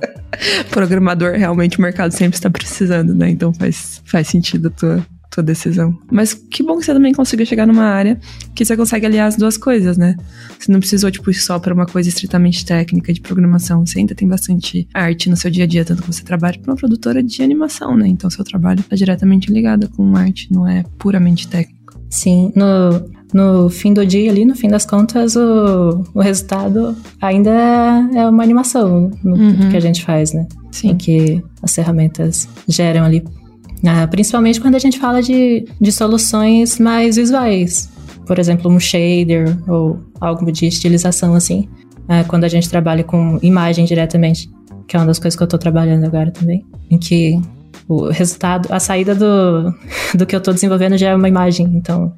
Programador, 0.69 1.33
realmente 1.33 1.79
o 1.79 1.81
mercado 1.81 2.11
sempre 2.11 2.37
está 2.37 2.49
precisando, 2.49 3.13
né? 3.13 3.29
Então 3.29 3.53
faz, 3.53 4.01
faz 4.05 4.27
sentido 4.27 4.67
a 4.67 4.71
tua, 4.71 5.05
tua 5.29 5.43
decisão. 5.43 5.97
Mas 6.11 6.33
que 6.33 6.63
bom 6.63 6.77
que 6.77 6.85
você 6.85 6.93
também 6.93 7.13
conseguiu 7.13 7.45
chegar 7.45 7.65
numa 7.65 7.83
área 7.85 8.19
que 8.55 8.63
você 8.63 8.77
consegue 8.77 9.05
aliar 9.05 9.27
as 9.27 9.35
duas 9.35 9.57
coisas, 9.57 9.97
né? 9.97 10.15
Você 10.59 10.71
não 10.71 10.79
precisou, 10.79 11.09
tipo, 11.09 11.29
ir 11.31 11.33
só 11.33 11.59
para 11.59 11.73
uma 11.73 11.85
coisa 11.85 12.09
estritamente 12.09 12.65
técnica 12.65 13.11
de 13.11 13.21
programação. 13.21 13.85
Você 13.85 13.99
ainda 13.99 14.15
tem 14.15 14.27
bastante 14.27 14.87
arte 14.93 15.29
no 15.29 15.35
seu 15.35 15.49
dia 15.49 15.63
a 15.63 15.67
dia, 15.67 15.83
tanto 15.83 16.03
que 16.03 16.07
você 16.07 16.23
trabalha 16.23 16.59
para 16.59 16.71
uma 16.71 16.77
produtora 16.77 17.23
de 17.23 17.41
animação, 17.41 17.97
né? 17.97 18.07
Então 18.07 18.29
seu 18.29 18.43
trabalho 18.43 18.81
está 18.81 18.95
diretamente 18.95 19.51
ligado 19.51 19.89
com 19.89 20.15
arte, 20.15 20.51
não 20.51 20.67
é 20.67 20.83
puramente 20.97 21.47
técnico. 21.47 21.78
Sim, 22.09 22.51
no, 22.55 23.09
no 23.33 23.69
fim 23.69 23.93
do 23.93 24.05
dia 24.05 24.31
ali, 24.31 24.43
no 24.43 24.55
fim 24.55 24.67
das 24.67 24.85
contas, 24.85 25.35
o, 25.35 26.03
o 26.13 26.19
resultado 26.19 26.95
ainda 27.21 27.51
é 28.13 28.27
uma 28.27 28.43
animação 28.43 29.11
no 29.23 29.35
uhum. 29.35 29.69
que 29.69 29.77
a 29.77 29.79
gente 29.79 30.03
faz, 30.03 30.33
né? 30.33 30.47
Sim. 30.71 30.89
Em 30.89 30.97
que 30.97 31.43
as 31.61 31.73
ferramentas 31.75 32.49
geram 32.67 33.05
ali. 33.05 33.23
Ah, 33.85 34.07
principalmente 34.07 34.59
quando 34.59 34.75
a 34.75 34.79
gente 34.79 34.99
fala 34.99 35.21
de, 35.21 35.65
de 35.79 35.91
soluções 35.91 36.79
mais 36.79 37.15
visuais. 37.15 37.89
por 38.25 38.37
exemplo, 38.37 38.69
um 38.69 38.79
shader 38.79 39.57
ou 39.67 39.99
algo 40.19 40.51
de 40.51 40.67
estilização 40.67 41.33
assim, 41.33 41.67
é, 42.07 42.23
quando 42.23 42.43
a 42.43 42.47
gente 42.47 42.69
trabalha 42.69 43.03
com 43.03 43.39
imagem 43.41 43.85
diretamente, 43.85 44.49
que 44.87 44.95
é 44.95 44.99
uma 44.99 45.05
das 45.05 45.19
coisas 45.19 45.37
que 45.37 45.43
eu 45.43 45.47
tô 45.47 45.57
trabalhando 45.57 46.03
agora 46.05 46.31
também, 46.31 46.65
em 46.89 46.97
que 46.97 47.39
o 47.89 48.09
resultado, 48.09 48.71
a 48.71 48.79
saída 48.79 49.15
do, 49.15 49.73
do 50.13 50.25
que 50.25 50.35
eu 50.35 50.39
tô 50.39 50.53
desenvolvendo 50.53 50.95
já 50.95 51.09
é 51.09 51.15
uma 51.15 51.27
imagem, 51.27 51.65
então 51.73 52.13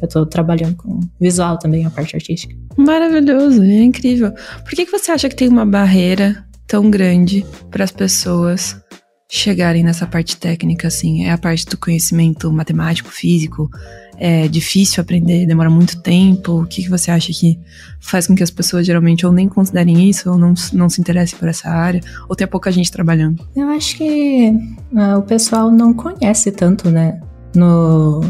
eu 0.00 0.08
tô 0.08 0.24
trabalhando 0.24 0.76
com 0.76 1.00
visual 1.20 1.58
também, 1.58 1.84
a 1.84 1.90
parte 1.90 2.14
artística. 2.14 2.54
Maravilhoso, 2.76 3.62
é 3.62 3.82
incrível. 3.82 4.32
Por 4.62 4.70
que, 4.70 4.86
que 4.86 4.92
você 4.92 5.10
acha 5.10 5.28
que 5.28 5.34
tem 5.34 5.48
uma 5.48 5.66
barreira 5.66 6.44
tão 6.66 6.88
grande 6.90 7.44
para 7.70 7.82
as 7.82 7.90
pessoas 7.90 8.80
chegarem 9.28 9.82
nessa 9.82 10.06
parte 10.06 10.36
técnica, 10.36 10.88
assim? 10.88 11.24
É 11.24 11.32
a 11.32 11.38
parte 11.38 11.66
do 11.66 11.76
conhecimento 11.76 12.50
matemático, 12.52 13.10
físico? 13.10 13.70
É 14.18 14.48
difícil 14.48 15.02
aprender, 15.02 15.46
demora 15.46 15.68
muito 15.68 16.00
tempo? 16.00 16.62
O 16.62 16.66
que, 16.66 16.84
que 16.84 16.88
você 16.88 17.10
acha 17.10 17.32
que 17.32 17.58
faz 18.00 18.26
com 18.26 18.34
que 18.34 18.42
as 18.42 18.50
pessoas 18.50 18.86
geralmente 18.86 19.26
ou 19.26 19.32
nem 19.32 19.48
considerem 19.48 20.08
isso, 20.08 20.30
ou 20.30 20.38
não, 20.38 20.54
não 20.72 20.88
se 20.88 21.00
interessem 21.00 21.38
por 21.38 21.48
essa 21.48 21.68
área, 21.68 22.00
ou 22.28 22.36
tem 22.36 22.46
pouca 22.46 22.70
gente 22.70 22.90
trabalhando? 22.90 23.46
Eu 23.54 23.68
acho 23.68 23.96
que 23.96 24.50
uh, 24.92 25.18
o 25.18 25.22
pessoal 25.22 25.70
não 25.70 25.92
conhece 25.92 26.52
tanto, 26.52 26.90
né? 26.90 27.20
No, 27.54 28.20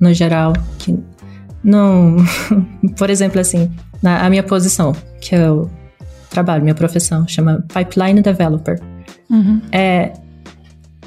no 0.00 0.14
geral, 0.14 0.52
que 0.78 0.96
não. 1.62 2.16
por 2.96 3.10
exemplo, 3.10 3.40
assim, 3.40 3.70
na, 4.02 4.24
a 4.24 4.30
minha 4.30 4.42
posição, 4.42 4.94
que 5.20 5.34
eu 5.34 5.68
trabalho, 6.30 6.62
minha 6.62 6.74
profissão, 6.74 7.26
chama 7.26 7.64
Pipeline 7.74 8.22
Developer. 8.22 8.80
Uhum. 9.28 9.60
É, 9.72 10.12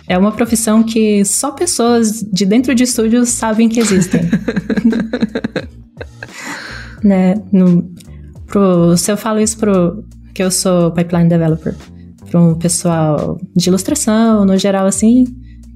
é 0.09 0.17
uma 0.17 0.31
profissão 0.31 0.81
que 0.81 1.23
só 1.23 1.51
pessoas 1.51 2.23
de 2.33 2.43
dentro 2.43 2.73
de 2.73 2.83
estúdios 2.83 3.29
sabem 3.29 3.69
que 3.69 3.79
existem. 3.79 4.21
né? 7.03 7.35
No, 7.51 7.87
pro, 8.47 8.97
se 8.97 9.11
eu 9.11 9.15
falo 9.15 9.39
isso 9.39 9.57
pro. 9.59 10.03
que 10.33 10.41
eu 10.41 10.49
sou 10.49 10.91
pipeline 10.91 11.29
developer, 11.29 11.75
para 12.27 12.41
um 12.41 12.55
pessoal 12.55 13.39
de 13.55 13.69
ilustração, 13.69 14.45
no 14.45 14.57
geral, 14.57 14.87
assim, 14.87 15.25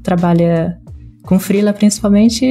trabalha 0.02 0.80
com 1.24 1.40
freela 1.40 1.74
principalmente, 1.74 2.46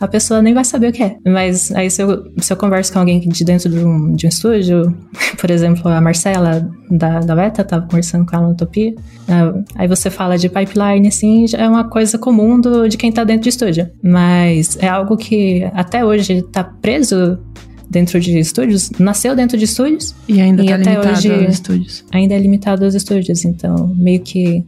a 0.00 0.08
pessoa 0.08 0.42
nem 0.42 0.54
vai 0.54 0.64
saber 0.64 0.88
o 0.88 0.92
que 0.92 1.02
é. 1.02 1.16
Mas 1.24 1.70
aí 1.72 1.90
se 1.90 2.02
eu, 2.02 2.24
se 2.38 2.52
eu 2.52 2.56
converso 2.56 2.92
com 2.92 2.98
alguém 2.98 3.20
de 3.20 3.44
dentro 3.44 3.68
de 3.68 3.78
um, 3.78 4.14
de 4.14 4.26
um 4.26 4.28
estúdio, 4.28 4.96
por 5.38 5.50
exemplo, 5.50 5.88
a 5.88 6.00
Marcela 6.00 6.68
da, 6.90 7.20
da 7.20 7.36
Beta, 7.36 7.62
tava 7.62 7.86
conversando 7.86 8.26
com 8.26 8.34
ela 8.34 8.46
no 8.46 8.54
Utopia, 8.54 8.92
uh, 8.92 9.64
aí 9.74 9.86
você 9.86 10.10
fala 10.10 10.36
de 10.38 10.48
pipeline, 10.48 11.06
assim, 11.06 11.44
é 11.54 11.68
uma 11.68 11.84
coisa 11.84 12.18
comum 12.18 12.60
do, 12.60 12.88
de 12.88 12.96
quem 12.96 13.12
tá 13.12 13.24
dentro 13.24 13.44
de 13.44 13.50
estúdio. 13.50 13.88
Mas 14.02 14.76
é 14.80 14.88
algo 14.88 15.16
que 15.16 15.62
até 15.74 16.04
hoje 16.04 16.42
tá 16.50 16.64
preso 16.64 17.38
dentro 17.90 18.18
de 18.18 18.38
estúdios, 18.38 18.90
nasceu 18.98 19.36
dentro 19.36 19.58
de 19.58 19.66
estúdios. 19.66 20.14
E 20.26 20.40
ainda 20.40 20.62
e 20.64 20.66
tá 20.66 20.76
até 20.76 20.90
limitado 20.90 21.12
hoje, 21.12 21.30
aos 21.30 21.54
estúdios. 21.54 22.04
Ainda 22.10 22.34
é 22.34 22.38
limitado 22.38 22.84
aos 22.86 22.94
estúdios, 22.94 23.44
então 23.44 23.88
meio 23.94 24.20
que 24.20 24.64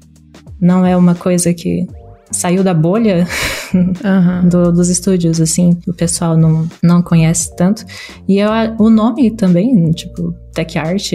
não 0.61 0.85
é 0.85 0.95
uma 0.95 1.15
coisa 1.15 1.55
que 1.55 1.87
saiu 2.31 2.65
da 2.65 2.75
bolha 2.75 3.27
uhum. 3.75 4.49
do, 4.49 4.73
dos 4.73 4.89
estúdios, 4.89 5.41
assim, 5.41 5.79
o 5.87 5.93
pessoal 5.93 6.37
não, 6.37 6.69
não 6.83 7.03
conhece 7.03 7.55
tanto. 7.57 7.85
E 8.29 8.39
eu, 8.39 8.51
o 8.79 8.91
nome 8.91 9.31
também, 9.31 9.91
tipo, 9.93 10.35
Tech 10.53 10.79
Art 10.79 11.13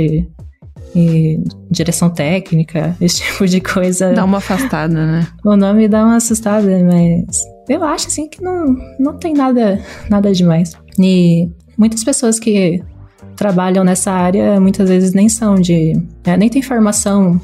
e 0.95 1.43
direção 1.69 2.09
técnica, 2.09 2.95
esse 3.01 3.21
tipo 3.21 3.47
de 3.47 3.61
coisa. 3.61 4.13
Dá 4.13 4.25
uma 4.25 4.37
afastada, 4.37 4.93
né? 4.93 5.27
O 5.45 5.55
nome 5.55 5.87
dá 5.87 6.03
uma 6.03 6.15
assustada, 6.15 6.67
mas 6.83 7.43
eu 7.67 7.83
acho 7.83 8.07
assim 8.07 8.27
que 8.27 8.41
não, 8.41 8.75
não 8.99 9.13
tem 9.17 9.33
nada, 9.33 9.79
nada 10.09 10.31
demais. 10.31 10.73
E 10.97 11.49
muitas 11.77 12.03
pessoas 12.03 12.39
que 12.39 12.81
trabalham 13.35 13.83
nessa 13.83 14.11
área 14.11 14.59
muitas 14.59 14.89
vezes 14.89 15.13
nem 15.13 15.29
são 15.29 15.55
de. 15.55 15.93
É, 16.23 16.35
nem 16.35 16.49
tem 16.49 16.61
formação 16.61 17.39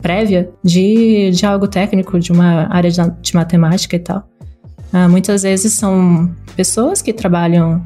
prévia 0.00 0.50
de, 0.62 1.30
de 1.30 1.46
algo 1.46 1.66
técnico, 1.66 2.18
de 2.18 2.32
uma 2.32 2.66
área 2.74 2.90
de, 2.90 3.00
de 3.20 3.34
matemática 3.34 3.96
e 3.96 3.98
tal. 3.98 4.28
Uh, 4.92 5.08
muitas 5.08 5.42
vezes 5.42 5.72
são 5.72 6.30
pessoas 6.56 7.02
que 7.02 7.12
trabalham 7.12 7.82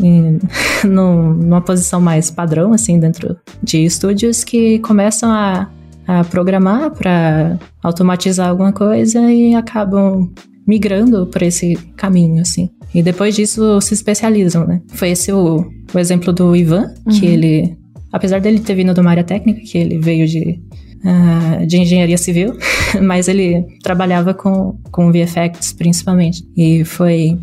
em, 0.00 0.38
numa 0.84 1.60
posição 1.60 2.00
mais 2.00 2.30
padrão, 2.30 2.72
assim, 2.72 2.98
dentro 2.98 3.36
de 3.62 3.84
estúdios, 3.84 4.42
que 4.44 4.78
começam 4.80 5.30
a, 5.30 5.70
a 6.06 6.24
programar 6.24 6.90
para 6.90 7.58
automatizar 7.82 8.48
alguma 8.48 8.72
coisa 8.72 9.20
e 9.30 9.54
acabam 9.54 10.30
migrando 10.66 11.26
por 11.26 11.42
esse 11.42 11.76
caminho, 11.96 12.40
assim. 12.40 12.70
E 12.94 13.02
depois 13.02 13.34
disso 13.34 13.80
se 13.80 13.94
especializam, 13.94 14.66
né? 14.66 14.82
Foi 14.88 15.10
esse 15.10 15.32
o, 15.32 15.64
o 15.94 15.98
exemplo 15.98 16.32
do 16.32 16.54
Ivan, 16.54 16.92
uhum. 17.06 17.12
que 17.12 17.26
ele, 17.26 17.76
apesar 18.12 18.40
dele 18.40 18.60
ter 18.60 18.74
vindo 18.74 18.92
de 18.92 19.00
uma 19.00 19.10
área 19.10 19.24
técnica, 19.24 19.60
que 19.64 19.78
ele 19.78 19.98
veio 19.98 20.26
de 20.26 20.60
uh, 21.04 21.66
de 21.66 21.78
engenharia 21.78 22.18
civil, 22.18 22.56
mas 23.02 23.28
ele 23.28 23.64
trabalhava 23.82 24.34
com, 24.34 24.78
com 24.90 25.12
VFX 25.12 25.72
principalmente. 25.72 26.46
E 26.56 26.84
foi 26.84 27.38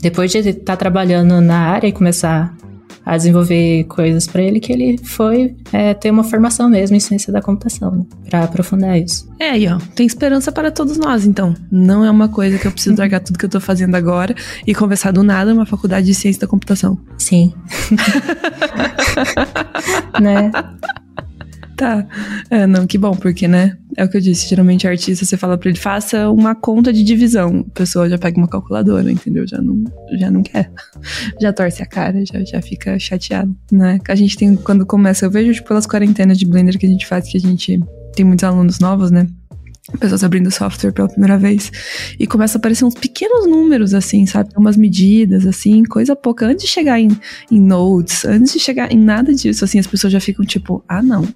depois 0.00 0.30
de 0.30 0.38
estar 0.38 0.64
tá 0.64 0.76
trabalhando 0.76 1.40
na 1.40 1.58
área 1.58 1.88
e 1.88 1.92
começar 1.92 2.56
a 3.06 3.16
desenvolver 3.16 3.84
coisas 3.84 4.26
para 4.26 4.42
ele 4.42 4.58
que 4.58 4.72
ele 4.72 4.98
foi 4.98 5.54
é, 5.72 5.94
ter 5.94 6.10
uma 6.10 6.24
formação 6.24 6.68
mesmo 6.68 6.96
em 6.96 7.00
ciência 7.00 7.32
da 7.32 7.40
computação, 7.40 7.92
né, 7.92 8.04
para 8.28 8.42
aprofundar 8.42 8.98
isso. 8.98 9.30
É, 9.38 9.50
aí, 9.50 9.68
ó, 9.68 9.78
tem 9.94 10.04
esperança 10.04 10.50
para 10.50 10.72
todos 10.72 10.98
nós, 10.98 11.24
então. 11.24 11.54
Não 11.70 12.04
é 12.04 12.10
uma 12.10 12.28
coisa 12.28 12.58
que 12.58 12.66
eu 12.66 12.72
preciso 12.72 12.98
largar 12.98 13.20
tudo 13.20 13.38
que 13.38 13.44
eu 13.44 13.48
tô 13.48 13.60
fazendo 13.60 13.94
agora 13.94 14.34
e 14.66 14.74
conversar 14.74 15.12
do 15.12 15.22
nada 15.22 15.54
uma 15.54 15.64
faculdade 15.64 16.04
de 16.04 16.14
ciência 16.14 16.40
da 16.40 16.48
computação. 16.48 16.98
Sim. 17.16 17.54
né? 20.20 20.50
Tá. 21.76 22.06
É, 22.48 22.66
não, 22.66 22.86
que 22.86 22.96
bom, 22.96 23.14
porque, 23.14 23.46
né? 23.46 23.76
É 23.96 24.04
o 24.04 24.08
que 24.08 24.16
eu 24.16 24.20
disse. 24.20 24.48
Geralmente, 24.48 24.88
artista, 24.88 25.26
você 25.26 25.36
fala 25.36 25.58
pra 25.58 25.68
ele, 25.68 25.78
faça 25.78 26.30
uma 26.30 26.54
conta 26.54 26.90
de 26.90 27.04
divisão. 27.04 27.64
A 27.68 27.70
pessoa 27.78 28.08
já 28.08 28.16
pega 28.16 28.38
uma 28.38 28.48
calculadora, 28.48 29.12
entendeu? 29.12 29.46
Já 29.46 29.60
não, 29.60 29.84
já 30.18 30.30
não 30.30 30.42
quer. 30.42 30.72
Já 31.40 31.52
torce 31.52 31.82
a 31.82 31.86
cara, 31.86 32.24
já, 32.24 32.42
já 32.44 32.62
fica 32.62 32.98
chateado, 32.98 33.54
né? 33.70 33.98
A 34.08 34.14
gente 34.14 34.36
tem, 34.36 34.56
quando 34.56 34.86
começa, 34.86 35.24
eu 35.24 35.30
vejo, 35.30 35.52
tipo, 35.52 35.68
pelas 35.68 35.86
quarentenas 35.86 36.38
de 36.38 36.46
Blender 36.46 36.78
que 36.78 36.86
a 36.86 36.88
gente 36.88 37.06
faz, 37.06 37.28
que 37.28 37.36
a 37.36 37.40
gente 37.40 37.80
tem 38.14 38.24
muitos 38.24 38.42
alunos 38.42 38.78
novos, 38.80 39.10
né? 39.10 39.26
pessoas 40.00 40.24
abrindo 40.24 40.50
software 40.50 40.92
pela 40.92 41.08
primeira 41.08 41.38
vez 41.38 41.70
e 42.18 42.26
começa 42.26 42.58
a 42.58 42.58
aparecer 42.58 42.84
uns 42.84 42.94
pequenos 42.94 43.46
números 43.46 43.94
assim, 43.94 44.26
sabe? 44.26 44.50
Umas 44.56 44.76
medidas 44.76 45.46
assim, 45.46 45.84
coisa 45.84 46.16
pouca. 46.16 46.46
Antes 46.46 46.64
de 46.64 46.70
chegar 46.70 46.98
em, 46.98 47.08
em 47.50 47.60
notes, 47.60 48.24
antes 48.24 48.52
de 48.52 48.58
chegar 48.58 48.90
em 48.90 48.98
nada 48.98 49.32
disso, 49.32 49.64
assim, 49.64 49.78
as 49.78 49.86
pessoas 49.86 50.12
já 50.12 50.20
ficam 50.20 50.44
tipo, 50.44 50.84
ah, 50.88 51.02
não, 51.02 51.26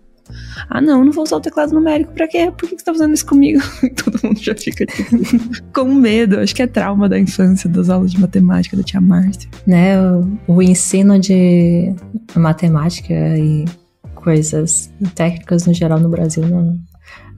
ah, 0.69 0.81
não, 0.81 1.05
não 1.05 1.13
vou 1.13 1.25
usar 1.25 1.37
o 1.37 1.41
teclado 1.41 1.73
numérico 1.73 2.13
pra 2.13 2.29
quê? 2.29 2.53
Por 2.57 2.69
que 2.69 2.79
você 2.79 2.85
tá 2.85 2.93
fazendo 2.93 3.15
isso 3.15 3.27
comigo? 3.27 3.61
Todo 4.05 4.21
mundo 4.23 4.39
já 4.41 4.55
fica 4.55 4.85
com 5.73 5.95
medo. 5.95 6.39
Acho 6.39 6.55
que 6.55 6.63
é 6.63 6.67
trauma 6.67 7.09
da 7.09 7.19
infância, 7.19 7.69
das 7.69 7.89
aulas 7.89 8.13
de 8.13 8.21
matemática 8.21 8.77
da 8.77 8.83
tia 8.83 9.01
Márcia. 9.01 9.49
Né, 9.67 10.01
o, 10.01 10.39
o 10.47 10.63
ensino 10.63 11.19
de 11.19 11.95
matemática 12.35 13.15
e 13.39 13.65
coisas 14.15 14.91
técnicas 15.15 15.67
no 15.67 15.75
geral 15.75 15.99
no 15.99 16.09
Brasil 16.09 16.47
não, 16.47 16.79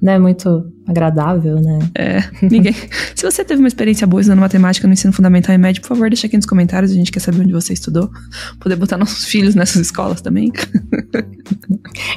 não 0.02 0.12
é 0.12 0.18
muito 0.18 0.66
agradável, 0.84 1.60
né? 1.60 1.78
É, 1.94 2.24
ninguém. 2.42 2.74
Se 3.14 3.24
você 3.24 3.44
teve 3.44 3.60
uma 3.60 3.68
experiência 3.68 4.04
boa 4.04 4.20
estudando 4.20 4.40
matemática 4.40 4.84
no 4.88 4.92
ensino 4.92 5.12
fundamental 5.12 5.54
e 5.54 5.58
médio, 5.58 5.80
por 5.80 5.88
favor, 5.88 6.10
deixa 6.10 6.26
aqui 6.26 6.36
nos 6.36 6.44
comentários, 6.44 6.90
a 6.90 6.94
gente 6.94 7.12
quer 7.12 7.20
saber 7.20 7.42
onde 7.42 7.52
você 7.52 7.72
estudou. 7.72 8.10
Poder 8.58 8.74
botar 8.74 8.98
nossos 8.98 9.24
filhos 9.30 9.54
nessas 9.54 9.80
escolas 9.80 10.20
também. 10.20 10.52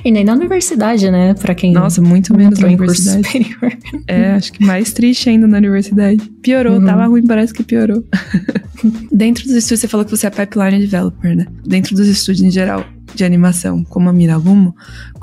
E 0.04 0.10
nem 0.10 0.24
na 0.24 0.34
universidade, 0.34 1.12
né? 1.12 1.36
Pra 1.36 1.54
quem. 1.54 1.74
Nossa, 1.74 2.02
muito 2.02 2.36
menos 2.36 2.58
na 2.58 2.66
universidade. 2.68 3.28
Superior. 3.28 3.78
É, 4.08 4.34
acho 4.34 4.54
que 4.54 4.64
mais 4.64 4.94
triste 4.94 5.30
ainda 5.30 5.48
na 5.48 5.58
universidade. 5.58 6.22
Piorou, 6.42 6.78
uhum. 6.78 6.86
tava 6.86 7.08
ruim, 7.08 7.26
parece 7.26 7.54
que 7.54 7.64
piorou. 7.64 8.04
Dentro 9.12 9.44
dos 9.46 9.54
estudos, 9.54 9.80
você 9.80 9.88
falou 9.88 10.06
que 10.06 10.12
você 10.12 10.28
é 10.28 10.30
pipeline 10.30 10.80
developer, 10.80 11.36
né? 11.36 11.48
Dentro 11.66 11.96
dos 11.96 12.08
estudos 12.08 12.42
em 12.42 12.52
geral, 12.52 12.86
de 13.16 13.24
animação, 13.24 13.84
como 13.84 14.10
a 14.10 14.14
Miragumo, 14.14 14.76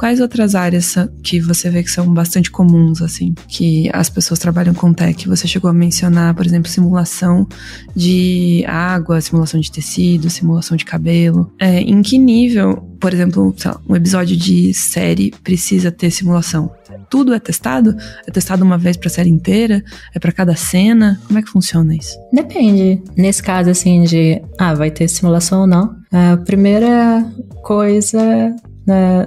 quais 0.02 0.18
outras 0.18 0.56
áreas 0.56 0.96
que 1.22 1.38
você 1.38 1.70
vê 1.70 1.80
que 1.80 1.88
são 1.88 2.12
bastante 2.12 2.50
comuns, 2.50 3.00
assim, 3.00 3.36
que 3.46 3.88
as 3.92 4.10
pessoas 4.10 4.40
trabalham 4.40 4.74
com 4.74 4.92
tech? 4.92 5.28
Você 5.28 5.46
chegou 5.46 5.70
a 5.70 5.72
mencionar, 5.72 6.34
por 6.34 6.44
exemplo, 6.44 6.68
simulação 6.68 7.46
de 7.94 8.64
água, 8.66 9.20
simulação 9.20 9.60
de 9.60 9.70
tecido, 9.70 10.28
simulação 10.28 10.76
de 10.76 10.84
cabelo. 10.84 11.52
É, 11.56 11.80
em 11.82 12.02
que 12.02 12.18
nível, 12.18 12.78
por 12.98 13.14
exemplo, 13.14 13.54
um 13.88 13.94
episódio 13.94 14.36
de 14.36 14.74
série 14.74 15.32
precisa 15.44 15.92
ter 15.92 16.10
simulação? 16.10 16.72
Tudo 17.08 17.32
é 17.32 17.38
testado? 17.38 17.94
É 18.26 18.30
testado 18.32 18.64
uma 18.64 18.76
vez 18.76 18.96
para 18.96 19.06
a 19.06 19.12
série 19.12 19.30
inteira? 19.30 19.84
É 20.12 20.18
para 20.18 20.32
cada 20.32 20.56
cena? 20.56 21.20
Como 21.28 21.38
é 21.38 21.42
que 21.42 21.48
funciona 21.48 21.94
isso? 21.94 22.18
Depende. 22.32 23.00
Nesse 23.16 23.40
caso, 23.40 23.70
assim, 23.70 24.02
de 24.02 24.42
ah, 24.58 24.74
vai 24.74 24.90
ter 24.90 25.06
simulação 25.06 25.60
ou 25.60 25.66
não. 25.68 25.94
A 26.10 26.36
primeira 26.38 27.24
coisa. 27.62 28.52
Né, 28.84 29.26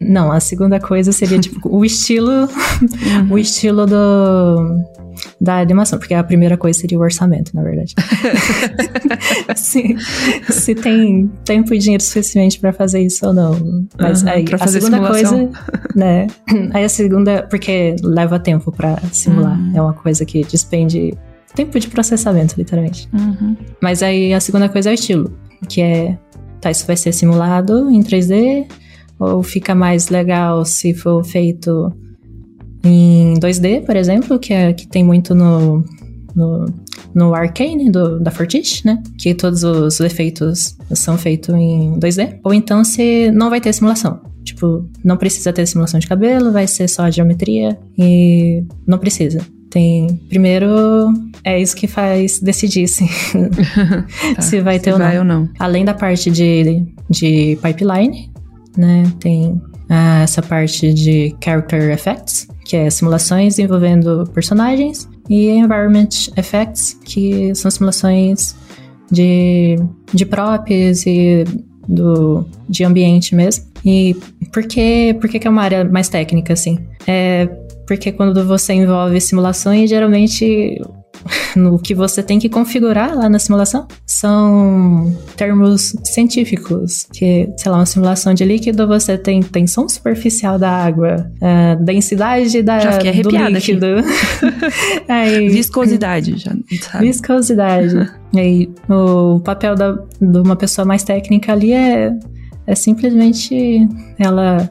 não, 0.00 0.30
a 0.30 0.40
segunda 0.40 0.78
coisa 0.78 1.12
seria 1.12 1.38
tipo 1.38 1.60
o 1.68 1.84
estilo. 1.84 2.30
Uhum. 2.30 3.32
o 3.32 3.38
estilo 3.38 3.86
do 3.86 4.84
da 5.40 5.58
animação, 5.58 5.98
porque 5.98 6.14
a 6.14 6.22
primeira 6.22 6.56
coisa 6.56 6.78
seria 6.78 6.98
o 6.98 7.00
orçamento, 7.02 7.50
na 7.54 7.62
verdade. 7.62 7.94
se, 9.56 9.96
se 10.48 10.74
tem 10.74 11.28
tempo 11.44 11.74
e 11.74 11.78
dinheiro 11.78 12.02
suficiente 12.02 12.60
para 12.60 12.72
fazer 12.72 13.00
isso 13.00 13.26
ou 13.26 13.32
não. 13.32 13.86
Mas 13.98 14.22
uhum, 14.22 14.28
aí 14.28 14.44
a 14.52 14.68
segunda 14.68 14.96
simulação. 14.96 15.30
coisa, 15.30 15.50
né? 15.96 16.26
Aí 16.72 16.84
a 16.84 16.88
segunda, 16.88 17.42
porque 17.44 17.96
leva 18.02 18.38
tempo 18.38 18.70
para 18.70 18.96
simular. 19.12 19.58
Uhum. 19.58 19.72
É 19.74 19.82
uma 19.82 19.92
coisa 19.92 20.24
que 20.24 20.44
despende 20.44 21.14
tempo 21.54 21.78
de 21.78 21.88
processamento, 21.88 22.54
literalmente. 22.56 23.08
Uhum. 23.12 23.56
Mas 23.82 24.02
aí 24.02 24.32
a 24.32 24.40
segunda 24.40 24.68
coisa 24.68 24.90
é 24.90 24.92
o 24.92 24.94
estilo, 24.94 25.32
que 25.68 25.80
é, 25.80 26.16
tá, 26.60 26.70
isso 26.70 26.86
vai 26.86 26.96
ser 26.96 27.12
simulado 27.12 27.90
em 27.90 28.00
3D, 28.02 28.66
ou 29.18 29.42
fica 29.42 29.74
mais 29.74 30.08
legal 30.08 30.64
se 30.64 30.94
for 30.94 31.24
feito 31.24 31.92
em 32.84 33.34
2D, 33.34 33.84
por 33.84 33.96
exemplo, 33.96 34.38
que, 34.38 34.52
é, 34.52 34.72
que 34.72 34.86
tem 34.86 35.04
muito 35.04 35.34
no, 35.34 35.84
no, 36.34 36.66
no 37.14 37.34
Arcane 37.34 37.90
do, 37.90 38.20
da 38.20 38.30
Fortiche, 38.30 38.86
né? 38.86 39.02
Que 39.18 39.34
todos 39.34 39.64
os 39.64 40.00
efeitos 40.00 40.76
são 40.92 41.18
feitos 41.18 41.54
em 41.54 41.98
2D. 41.98 42.38
Ou 42.44 42.54
então 42.54 42.84
se 42.84 43.30
não 43.32 43.50
vai 43.50 43.60
ter 43.60 43.72
simulação. 43.72 44.20
Tipo, 44.44 44.88
não 45.04 45.16
precisa 45.16 45.52
ter 45.52 45.66
simulação 45.66 46.00
de 46.00 46.06
cabelo, 46.06 46.52
vai 46.52 46.66
ser 46.66 46.88
só 46.88 47.02
a 47.02 47.10
geometria 47.10 47.78
e 47.98 48.64
não 48.86 48.98
precisa. 48.98 49.40
Tem. 49.68 50.06
Primeiro, 50.30 51.12
é 51.44 51.60
isso 51.60 51.76
que 51.76 51.86
faz 51.86 52.40
decidir 52.40 52.88
se, 52.88 53.04
tá, 54.34 54.40
se 54.40 54.60
vai 54.62 54.78
ter 54.78 54.90
se 54.90 54.92
ou, 54.92 54.98
vai 54.98 55.14
não. 55.14 55.18
ou 55.18 55.24
não. 55.24 55.48
Além 55.58 55.84
da 55.84 55.92
parte 55.92 56.30
de, 56.30 56.86
de 57.10 57.58
pipeline, 57.62 58.30
né? 58.78 59.04
Tem 59.20 59.60
ah, 59.88 60.22
essa 60.22 60.40
parte 60.40 60.94
de 60.94 61.34
character 61.42 61.90
effects, 61.90 62.46
que 62.64 62.76
é 62.76 62.88
simulações 62.88 63.58
envolvendo 63.58 64.24
personagens, 64.32 65.08
e 65.28 65.48
environment 65.48 66.08
effects, 66.36 66.98
que 67.04 67.54
são 67.54 67.70
simulações 67.70 68.54
de, 69.10 69.76
de 70.14 70.24
props 70.24 71.06
e 71.06 71.44
do, 71.86 72.46
de 72.68 72.84
ambiente 72.84 73.34
mesmo. 73.34 73.66
E 73.84 74.16
por 74.52 74.62
que, 74.66 75.14
por 75.20 75.28
que, 75.28 75.38
que 75.38 75.46
é 75.46 75.50
uma 75.50 75.62
área 75.62 75.84
mais 75.84 76.08
técnica, 76.08 76.52
assim? 76.52 76.78
É 77.06 77.48
porque 77.86 78.12
quando 78.12 78.44
você 78.44 78.74
envolve 78.74 79.18
simulações, 79.18 79.88
geralmente 79.88 80.78
no 81.56 81.78
que 81.78 81.94
você 81.94 82.22
tem 82.22 82.38
que 82.38 82.48
configurar 82.48 83.16
lá 83.16 83.28
na 83.28 83.38
simulação 83.38 83.86
são 84.06 85.16
termos 85.36 85.94
científicos, 86.04 87.06
que, 87.12 87.48
sei 87.56 87.70
lá, 87.70 87.78
uma 87.78 87.86
simulação 87.86 88.34
de 88.34 88.44
líquido, 88.44 88.86
você 88.86 89.16
tem 89.16 89.42
tensão 89.42 89.88
superficial 89.88 90.58
da 90.58 90.70
água, 90.70 91.30
densidade 91.80 92.62
da, 92.62 92.78
já 92.78 92.92
fiquei 92.92 93.22
do 93.22 93.30
líquido. 93.30 93.86
Aí, 95.08 95.48
viscosidade, 95.48 96.36
já 96.36 96.52
sabe. 96.80 97.06
Viscosidade. 97.06 98.10
Aí, 98.34 98.70
o 98.88 99.40
papel 99.40 99.74
da, 99.74 99.92
de 100.20 100.38
uma 100.38 100.56
pessoa 100.56 100.84
mais 100.84 101.02
técnica 101.02 101.52
ali 101.52 101.72
é, 101.72 102.12
é 102.66 102.74
simplesmente 102.74 103.86
ela 104.18 104.70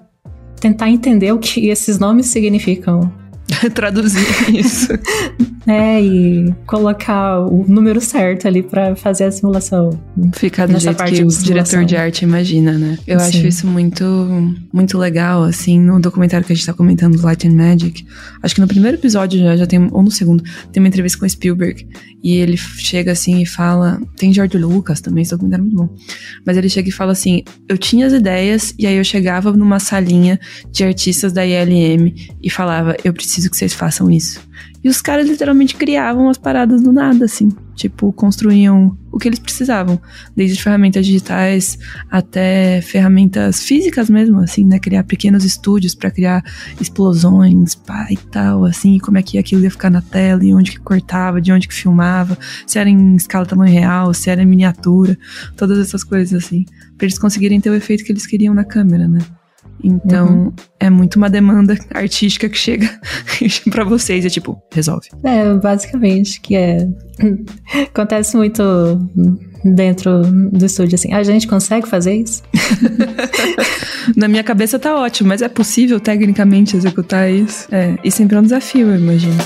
tentar 0.59 0.89
entender 0.89 1.31
o 1.31 1.39
que 1.39 1.69
esses 1.69 1.99
nomes 1.99 2.27
significam. 2.27 3.11
Traduzir 3.73 4.25
isso. 4.53 4.87
É, 5.69 6.01
e 6.01 6.55
colocar 6.65 7.41
o 7.41 7.65
número 7.67 7.99
certo 7.99 8.47
ali 8.47 8.63
para 8.63 8.95
fazer 8.95 9.25
a 9.25 9.31
simulação. 9.31 9.89
Ficar 10.31 10.65
do 10.65 10.79
jeito 10.79 11.03
que 11.03 11.21
o 11.21 11.27
diretor 11.27 11.83
de 11.83 11.97
arte 11.97 12.23
imagina, 12.23 12.77
né? 12.77 12.97
Eu 13.05 13.19
Sim. 13.19 13.25
acho 13.25 13.47
isso 13.47 13.67
muito, 13.67 14.05
muito 14.71 14.97
legal, 14.97 15.43
assim, 15.43 15.77
no 15.77 15.99
documentário 15.99 16.47
que 16.47 16.53
a 16.53 16.55
gente 16.55 16.65
tá 16.65 16.73
comentando, 16.73 17.21
Light 17.21 17.45
and 17.45 17.51
Magic. 17.51 18.07
Acho 18.41 18.55
que 18.55 18.61
no 18.61 18.67
primeiro 18.67 18.95
episódio 18.95 19.41
já, 19.41 19.57
já 19.57 19.67
tem, 19.67 19.89
ou 19.91 20.01
no 20.01 20.09
segundo, 20.09 20.41
tem 20.71 20.81
uma 20.81 20.87
entrevista 20.87 21.19
com 21.19 21.27
Spielberg. 21.27 21.85
E 22.23 22.37
ele 22.37 22.55
chega 22.55 23.11
assim 23.11 23.41
e 23.41 23.45
fala. 23.45 23.99
Tem 24.15 24.33
George 24.33 24.57
Lucas 24.57 25.01
também, 25.01 25.21
esse 25.21 25.31
documentário 25.31 25.63
é 25.63 25.67
muito 25.67 25.77
bom. 25.77 25.95
Mas 26.45 26.55
ele 26.55 26.69
chega 26.69 26.87
e 26.87 26.91
fala 26.93 27.11
assim: 27.11 27.43
eu 27.67 27.77
tinha 27.77 28.07
as 28.07 28.13
ideias, 28.13 28.73
e 28.79 28.87
aí 28.87 28.95
eu 28.95 29.03
chegava 29.03 29.51
numa 29.51 29.79
salinha 29.79 30.39
de 30.71 30.85
artistas 30.85 31.33
da 31.33 31.45
ILM 31.45 32.13
e 32.41 32.49
falava, 32.49 32.95
eu 33.03 33.13
preciso 33.13 33.36
que 33.45 33.57
vocês 33.57 33.73
façam 33.73 34.09
isso. 34.09 34.41
E 34.83 34.89
os 34.89 35.01
caras 35.01 35.27
literalmente 35.27 35.75
criavam 35.75 36.29
as 36.29 36.37
paradas 36.37 36.81
do 36.81 36.93
nada, 36.93 37.25
assim. 37.25 37.49
Tipo, 37.75 38.11
construíam 38.13 38.97
o 39.11 39.19
que 39.19 39.27
eles 39.27 39.37
precisavam. 39.37 39.99
Desde 40.35 40.61
ferramentas 40.61 41.05
digitais 41.05 41.77
até 42.09 42.81
ferramentas 42.81 43.63
físicas 43.63 44.09
mesmo, 44.09 44.39
assim, 44.39 44.65
né? 44.65 44.79
Criar 44.79 45.03
pequenos 45.03 45.43
estúdios 45.43 45.93
para 45.93 46.09
criar 46.09 46.43
explosões, 46.79 47.75
pá, 47.75 48.07
e 48.09 48.17
tal, 48.17 48.65
assim. 48.65 48.97
Como 48.97 49.17
é 49.17 49.21
que 49.21 49.37
aquilo 49.37 49.63
ia 49.63 49.71
ficar 49.71 49.89
na 49.89 50.01
tela, 50.01 50.43
e 50.43 50.53
onde 50.53 50.71
que 50.71 50.79
cortava, 50.79 51.41
de 51.41 51.51
onde 51.51 51.67
que 51.67 51.73
filmava. 51.73 52.37
Se 52.65 52.79
era 52.79 52.89
em 52.89 53.15
escala 53.15 53.45
tamanho 53.45 53.73
real, 53.73 54.13
se 54.13 54.29
era 54.29 54.41
em 54.41 54.45
miniatura. 54.45 55.17
Todas 55.55 55.79
essas 55.79 56.03
coisas, 56.03 56.45
assim. 56.45 56.65
Pra 56.97 57.05
eles 57.05 57.19
conseguirem 57.19 57.59
ter 57.59 57.69
o 57.69 57.75
efeito 57.75 58.03
que 58.03 58.11
eles 58.11 58.25
queriam 58.25 58.53
na 58.53 58.63
câmera, 58.63 59.07
né? 59.07 59.19
Então, 59.83 60.27
uhum. 60.27 60.53
é 60.79 60.89
muito 60.89 61.15
uma 61.17 61.29
demanda 61.29 61.77
artística 61.93 62.49
que 62.49 62.57
chega 62.57 62.89
para 63.69 63.83
vocês. 63.83 64.25
É 64.25 64.29
tipo, 64.29 64.61
resolve. 64.71 65.09
É, 65.23 65.53
basicamente, 65.53 66.41
que 66.41 66.55
é. 66.55 66.87
Acontece 67.93 68.35
muito 68.37 68.63
dentro 69.63 70.21
do 70.51 70.65
estúdio, 70.65 70.95
assim. 70.95 71.13
A 71.13 71.23
gente 71.23 71.47
consegue 71.47 71.87
fazer 71.87 72.15
isso? 72.15 72.43
Na 74.15 74.27
minha 74.27 74.43
cabeça 74.43 74.79
tá 74.79 74.95
ótimo, 74.95 75.29
mas 75.29 75.41
é 75.41 75.49
possível 75.49 75.99
tecnicamente 75.99 76.75
executar 76.75 77.31
isso? 77.31 77.67
É, 77.71 77.95
e 78.03 78.11
sempre 78.11 78.37
é 78.37 78.39
um 78.39 78.43
desafio, 78.43 78.89
eu 78.89 78.95
imagino. 78.95 79.37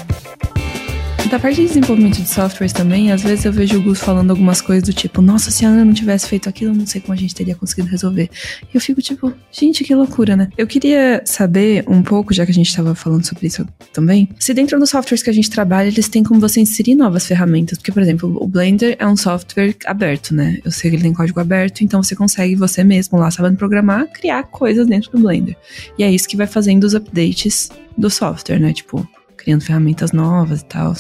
Da 1.32 1.40
parte 1.40 1.62
de 1.62 1.68
desenvolvimento 1.68 2.22
de 2.22 2.28
softwares 2.28 2.74
também, 2.74 3.10
às 3.10 3.22
vezes 3.22 3.46
eu 3.46 3.54
vejo 3.54 3.78
o 3.78 3.82
Gus 3.82 4.02
falando 4.02 4.32
algumas 4.32 4.60
coisas 4.60 4.84
do 4.84 4.92
tipo, 4.92 5.22
nossa, 5.22 5.50
se 5.50 5.66
a 5.66 5.70
Ana 5.70 5.86
não 5.86 5.94
tivesse 5.94 6.28
feito 6.28 6.50
aquilo, 6.50 6.72
eu 6.72 6.76
não 6.76 6.86
sei 6.86 7.00
como 7.00 7.14
a 7.14 7.16
gente 7.16 7.34
teria 7.34 7.56
conseguido 7.56 7.88
resolver. 7.88 8.30
E 8.64 8.76
eu 8.76 8.82
fico 8.82 9.02
tipo, 9.02 9.34
gente, 9.50 9.86
que 9.86 9.96
loucura, 9.96 10.36
né? 10.36 10.50
Eu 10.58 10.68
queria 10.68 11.22
saber 11.24 11.86
um 11.88 12.04
pouco, 12.04 12.34
já 12.34 12.44
que 12.44 12.52
a 12.52 12.54
gente 12.54 12.68
estava 12.68 12.94
falando 12.94 13.26
sobre 13.26 13.48
isso 13.48 13.66
também, 13.94 14.28
se 14.38 14.54
dentro 14.54 14.78
dos 14.78 14.90
softwares 14.90 15.24
que 15.24 15.30
a 15.30 15.34
gente 15.34 15.50
trabalha, 15.50 15.88
eles 15.88 16.10
têm 16.10 16.22
como 16.22 16.38
você 16.38 16.60
inserir 16.60 16.96
novas 16.96 17.26
ferramentas. 17.26 17.78
Porque, 17.78 17.94
por 17.94 18.02
exemplo, 18.02 18.38
o 18.38 18.46
Blender 18.46 18.98
é 19.00 19.08
um 19.08 19.16
software 19.16 19.74
aberto, 19.86 20.36
né? 20.36 20.60
Eu 20.66 20.72
sei 20.72 20.90
que 20.90 20.98
ele 20.98 21.04
tem 21.04 21.14
código 21.14 21.40
aberto, 21.40 21.82
então 21.82 22.04
você 22.04 22.14
consegue 22.14 22.58
você 22.58 22.84
mesmo 22.84 23.18
lá, 23.18 23.32
sabendo 23.32 23.56
programar, 23.56 24.06
criar 24.12 24.44
coisas 24.44 24.86
dentro 24.86 25.10
do 25.12 25.20
Blender. 25.20 25.56
E 25.98 26.04
é 26.04 26.12
isso 26.12 26.28
que 26.28 26.36
vai 26.36 26.46
fazendo 26.46 26.84
os 26.84 26.94
updates 26.94 27.72
do 27.98 28.10
software, 28.10 28.60
né? 28.60 28.74
Tipo, 28.74 29.08
criando 29.38 29.62
ferramentas 29.62 30.12
novas 30.12 30.60
e 30.60 30.66
tal 30.66 30.94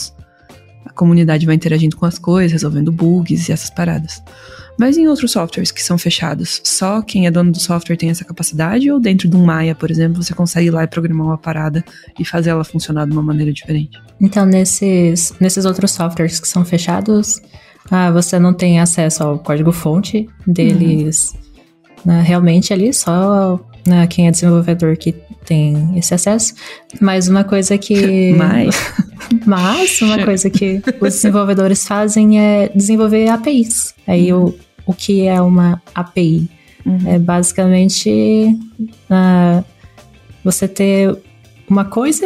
a 0.85 0.91
comunidade 0.91 1.45
vai 1.45 1.55
interagindo 1.55 1.95
com 1.95 2.05
as 2.05 2.17
coisas, 2.17 2.51
resolvendo 2.51 2.91
bugs 2.91 3.47
e 3.47 3.51
essas 3.51 3.69
paradas. 3.69 4.21
Mas 4.77 4.97
em 4.97 5.07
outros 5.07 5.31
softwares 5.31 5.71
que 5.71 5.83
são 5.83 5.97
fechados, 5.97 6.61
só 6.63 7.01
quem 7.01 7.27
é 7.27 7.31
dono 7.31 7.51
do 7.51 7.59
software 7.59 7.97
tem 7.97 8.09
essa 8.09 8.25
capacidade? 8.25 8.89
Ou 8.89 8.99
dentro 8.99 9.27
de 9.27 9.35
um 9.35 9.45
Maya, 9.45 9.75
por 9.75 9.91
exemplo, 9.91 10.23
você 10.23 10.33
consegue 10.33 10.67
ir 10.67 10.71
lá 10.71 10.83
e 10.83 10.87
programar 10.87 11.27
uma 11.27 11.37
parada 11.37 11.83
e 12.17 12.25
fazer 12.25 12.49
ela 12.49 12.63
funcionar 12.63 13.05
de 13.05 13.11
uma 13.11 13.21
maneira 13.21 13.53
diferente? 13.53 14.01
Então, 14.19 14.45
nesses, 14.45 15.33
nesses 15.39 15.65
outros 15.65 15.91
softwares 15.91 16.39
que 16.39 16.47
são 16.47 16.65
fechados, 16.65 17.41
ah, 17.89 18.11
você 18.11 18.39
não 18.39 18.53
tem 18.53 18.79
acesso 18.79 19.23
ao 19.23 19.39
código-fonte 19.39 20.27
deles 20.47 21.33
uhum. 22.05 22.13
né, 22.13 22.21
realmente 22.21 22.73
ali, 22.73 22.93
só 22.93 23.59
né, 23.85 24.07
quem 24.07 24.27
é 24.27 24.31
desenvolvedor 24.31 24.95
que 24.97 25.13
tem 25.45 25.97
esse 25.97 26.13
acesso. 26.13 26.53
Mas 26.99 27.27
uma 27.27 27.43
coisa 27.43 27.77
que. 27.77 28.33
Mas. 28.37 28.75
Mas 29.45 30.01
uma 30.01 30.23
coisa 30.23 30.49
que 30.49 30.81
os 30.99 31.13
desenvolvedores 31.13 31.87
fazem 31.87 32.39
é 32.39 32.69
desenvolver 32.69 33.29
APIs. 33.29 33.93
Aí 34.07 34.33
uhum. 34.33 34.47
o, 34.85 34.91
o 34.91 34.93
que 34.93 35.27
é 35.27 35.41
uma 35.41 35.81
API? 35.93 36.49
Uhum. 36.85 36.99
É 37.05 37.19
basicamente 37.19 38.57
uh, 39.09 39.63
você 40.43 40.67
ter 40.67 41.15
uma 41.69 41.85
coisa 41.85 42.25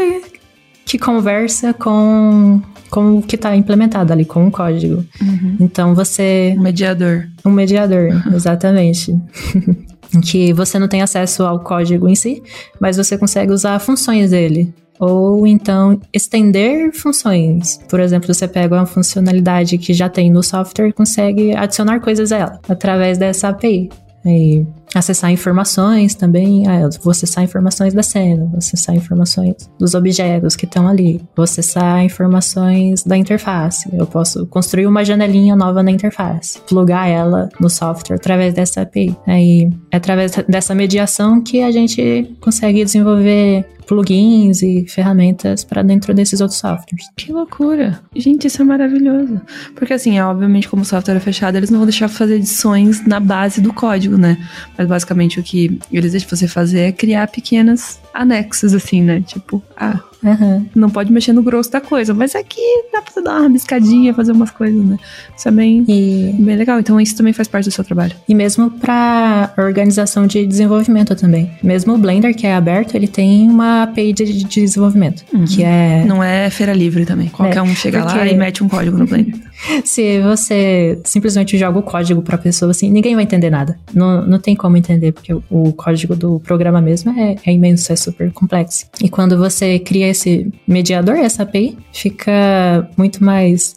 que 0.85 0.97
conversa 0.97 1.73
com, 1.73 2.61
com 2.89 3.17
o 3.17 3.21
que 3.21 3.35
está 3.35 3.55
implementado 3.55 4.13
ali, 4.13 4.23
com 4.23 4.47
o 4.47 4.51
código. 4.51 5.05
Uhum. 5.21 5.57
Então 5.59 5.93
você. 5.93 6.55
Um 6.57 6.61
mediador. 6.61 7.27
Um 7.43 7.51
mediador, 7.51 8.09
exatamente. 8.33 9.13
que 10.21 10.53
você 10.53 10.79
não 10.79 10.87
tem 10.87 11.01
acesso 11.01 11.43
ao 11.43 11.59
código 11.59 12.07
em 12.07 12.15
si, 12.15 12.41
mas 12.79 12.97
você 12.97 13.17
consegue 13.17 13.51
usar 13.51 13.79
funções 13.79 14.31
dele. 14.31 14.73
Ou 14.99 15.45
então 15.45 15.99
estender 16.13 16.93
funções. 16.93 17.79
Por 17.89 17.99
exemplo, 17.99 18.33
você 18.33 18.47
pega 18.47 18.75
uma 18.75 18.85
funcionalidade 18.85 19.77
que 19.77 19.93
já 19.93 20.07
tem 20.07 20.31
no 20.31 20.41
software 20.41 20.87
e 20.87 20.93
consegue 20.93 21.53
adicionar 21.53 21.99
coisas 21.99 22.31
a 22.31 22.37
ela 22.37 22.59
através 22.67 23.17
dessa 23.17 23.49
API. 23.49 23.89
E 24.25 24.65
acessar 24.93 25.31
informações 25.31 26.15
também. 26.15 26.67
Ah, 26.67 26.89
vou 27.03 27.11
acessar 27.11 27.43
informações 27.43 27.93
da 27.93 28.01
cena, 28.01 28.45
vou 28.45 28.57
acessar 28.57 28.95
informações 28.95 29.69
dos 29.77 29.93
objetos 29.93 30.55
que 30.55 30.65
estão 30.65 30.87
ali, 30.87 31.21
vou 31.35 31.43
acessar 31.43 32.03
informações 32.03 33.03
da 33.03 33.17
interface. 33.17 33.89
Eu 33.93 34.07
posso 34.07 34.45
construir 34.47 34.87
uma 34.87 35.03
janelinha 35.03 35.55
nova 35.55 35.83
na 35.83 35.91
interface, 35.91 36.59
plugar 36.67 37.07
ela 37.07 37.49
no 37.59 37.69
software 37.69 38.15
através 38.15 38.53
dessa 38.53 38.81
API. 38.81 39.15
Aí 39.27 39.69
é 39.91 39.97
através 39.97 40.31
dessa 40.47 40.73
mediação 40.73 41.41
que 41.41 41.61
a 41.61 41.71
gente 41.71 42.35
consegue 42.41 42.83
desenvolver 42.83 43.65
plugins 43.85 44.61
e 44.61 44.85
ferramentas 44.87 45.63
para 45.63 45.81
dentro 45.81 46.13
desses 46.13 46.41
outros 46.41 46.59
softwares. 46.59 47.07
Que 47.15 47.31
loucura! 47.31 47.99
Gente, 48.15 48.47
isso 48.47 48.61
é 48.61 48.65
maravilhoso. 48.65 49.39
Porque 49.75 49.93
assim, 49.93 50.17
é, 50.17 50.25
obviamente, 50.25 50.67
como 50.67 50.81
o 50.81 50.85
software 50.85 51.15
é 51.15 51.19
fechado, 51.19 51.55
eles 51.55 51.69
não 51.69 51.79
vão 51.79 51.85
deixar 51.85 52.07
fazer 52.07 52.35
edições 52.35 53.05
na 53.05 53.19
base 53.19 53.61
do 53.61 53.73
código, 53.73 54.17
né? 54.17 54.37
Mas 54.77 54.87
basicamente 54.87 55.39
o 55.39 55.43
que 55.43 55.79
eles 55.91 56.11
deixam 56.11 56.29
você 56.29 56.47
fazer 56.47 56.79
é 56.79 56.91
criar 56.91 57.27
pequenas 57.27 57.99
anexos, 58.15 58.73
assim, 58.73 59.01
né? 59.01 59.21
Tipo, 59.25 59.61
ah, 59.77 59.99
Uhum. 60.23 60.65
não 60.73 60.89
pode 60.89 61.11
mexer 61.13 61.33
no 61.33 61.43
grosso 61.43 61.71
da 61.71 61.79
coisa, 61.79 62.11
mas 62.11 62.33
aqui 62.35 62.59
dá 62.91 62.99
pra 62.99 63.11
você 63.13 63.21
dar 63.21 63.41
uma 63.41 63.49
biscadinha, 63.49 64.11
fazer 64.11 64.31
umas 64.31 64.49
coisas, 64.49 64.83
né? 64.83 64.97
Isso 65.37 65.47
é 65.47 65.51
bem, 65.51 65.85
E, 65.87 66.33
bem 66.39 66.55
legal. 66.55 66.79
Então 66.79 66.99
isso 66.99 67.15
também 67.15 67.31
faz 67.31 67.47
parte 67.47 67.65
do 67.65 67.71
seu 67.71 67.83
trabalho. 67.83 68.13
e 68.27 68.33
mesmo 68.33 68.71
para 68.71 69.53
organização 69.57 70.25
de 70.25 70.43
desenvolvimento 70.47 71.15
também. 71.15 71.51
Mesmo 71.61 71.93
o 71.93 71.97
Blender, 71.99 72.35
que 72.35 72.47
é 72.47 72.55
aberto, 72.55 72.95
ele 72.95 73.07
tem 73.07 73.47
uma 73.47 73.83
API 73.83 74.13
de, 74.13 74.25
de 74.45 74.45
desenvolvimento, 74.61 75.23
que 75.47 75.63
é 75.63 76.03
Não 76.07 76.23
é 76.23 76.49
feira 76.49 76.73
livre 76.73 77.05
também. 77.05 77.27
Qualquer 77.27 77.59
É, 77.59 77.61
um 77.61 77.75
chega 77.75 78.03
lá 78.03 78.13
porque- 78.13 78.33
e 78.33 78.37
mete 78.37 78.63
um 78.63 78.67
código 78.69 78.97
no 78.97 79.05
Blender. 79.05 79.35
Se 79.85 80.19
você 80.21 80.99
simplesmente 81.03 81.57
joga 81.57 81.79
o 81.79 81.83
código 81.83 82.21
pra 82.21 82.37
pessoa 82.37 82.71
assim, 82.71 82.89
ninguém 82.89 83.13
vai 83.15 83.23
entender 83.23 83.49
nada. 83.49 83.77
Não, 83.93 84.25
não 84.25 84.39
tem 84.39 84.55
como 84.55 84.75
entender, 84.77 85.11
porque 85.11 85.33
o, 85.33 85.43
o 85.49 85.73
código 85.73 86.15
do 86.15 86.39
programa 86.39 86.81
mesmo 86.81 87.11
é, 87.11 87.35
é 87.45 87.53
imenso, 87.53 87.91
é 87.91 87.95
super 88.05 88.31
complexo. 88.31 88.85
E 89.01 89.09
quando 89.09 89.37
você 89.37 89.79
cria 89.79 90.07
esse 90.09 90.51
mediador, 90.67 91.15
essa 91.15 91.43
API, 91.43 91.77
fica 91.91 92.89
muito 92.97 93.23
mais 93.23 93.75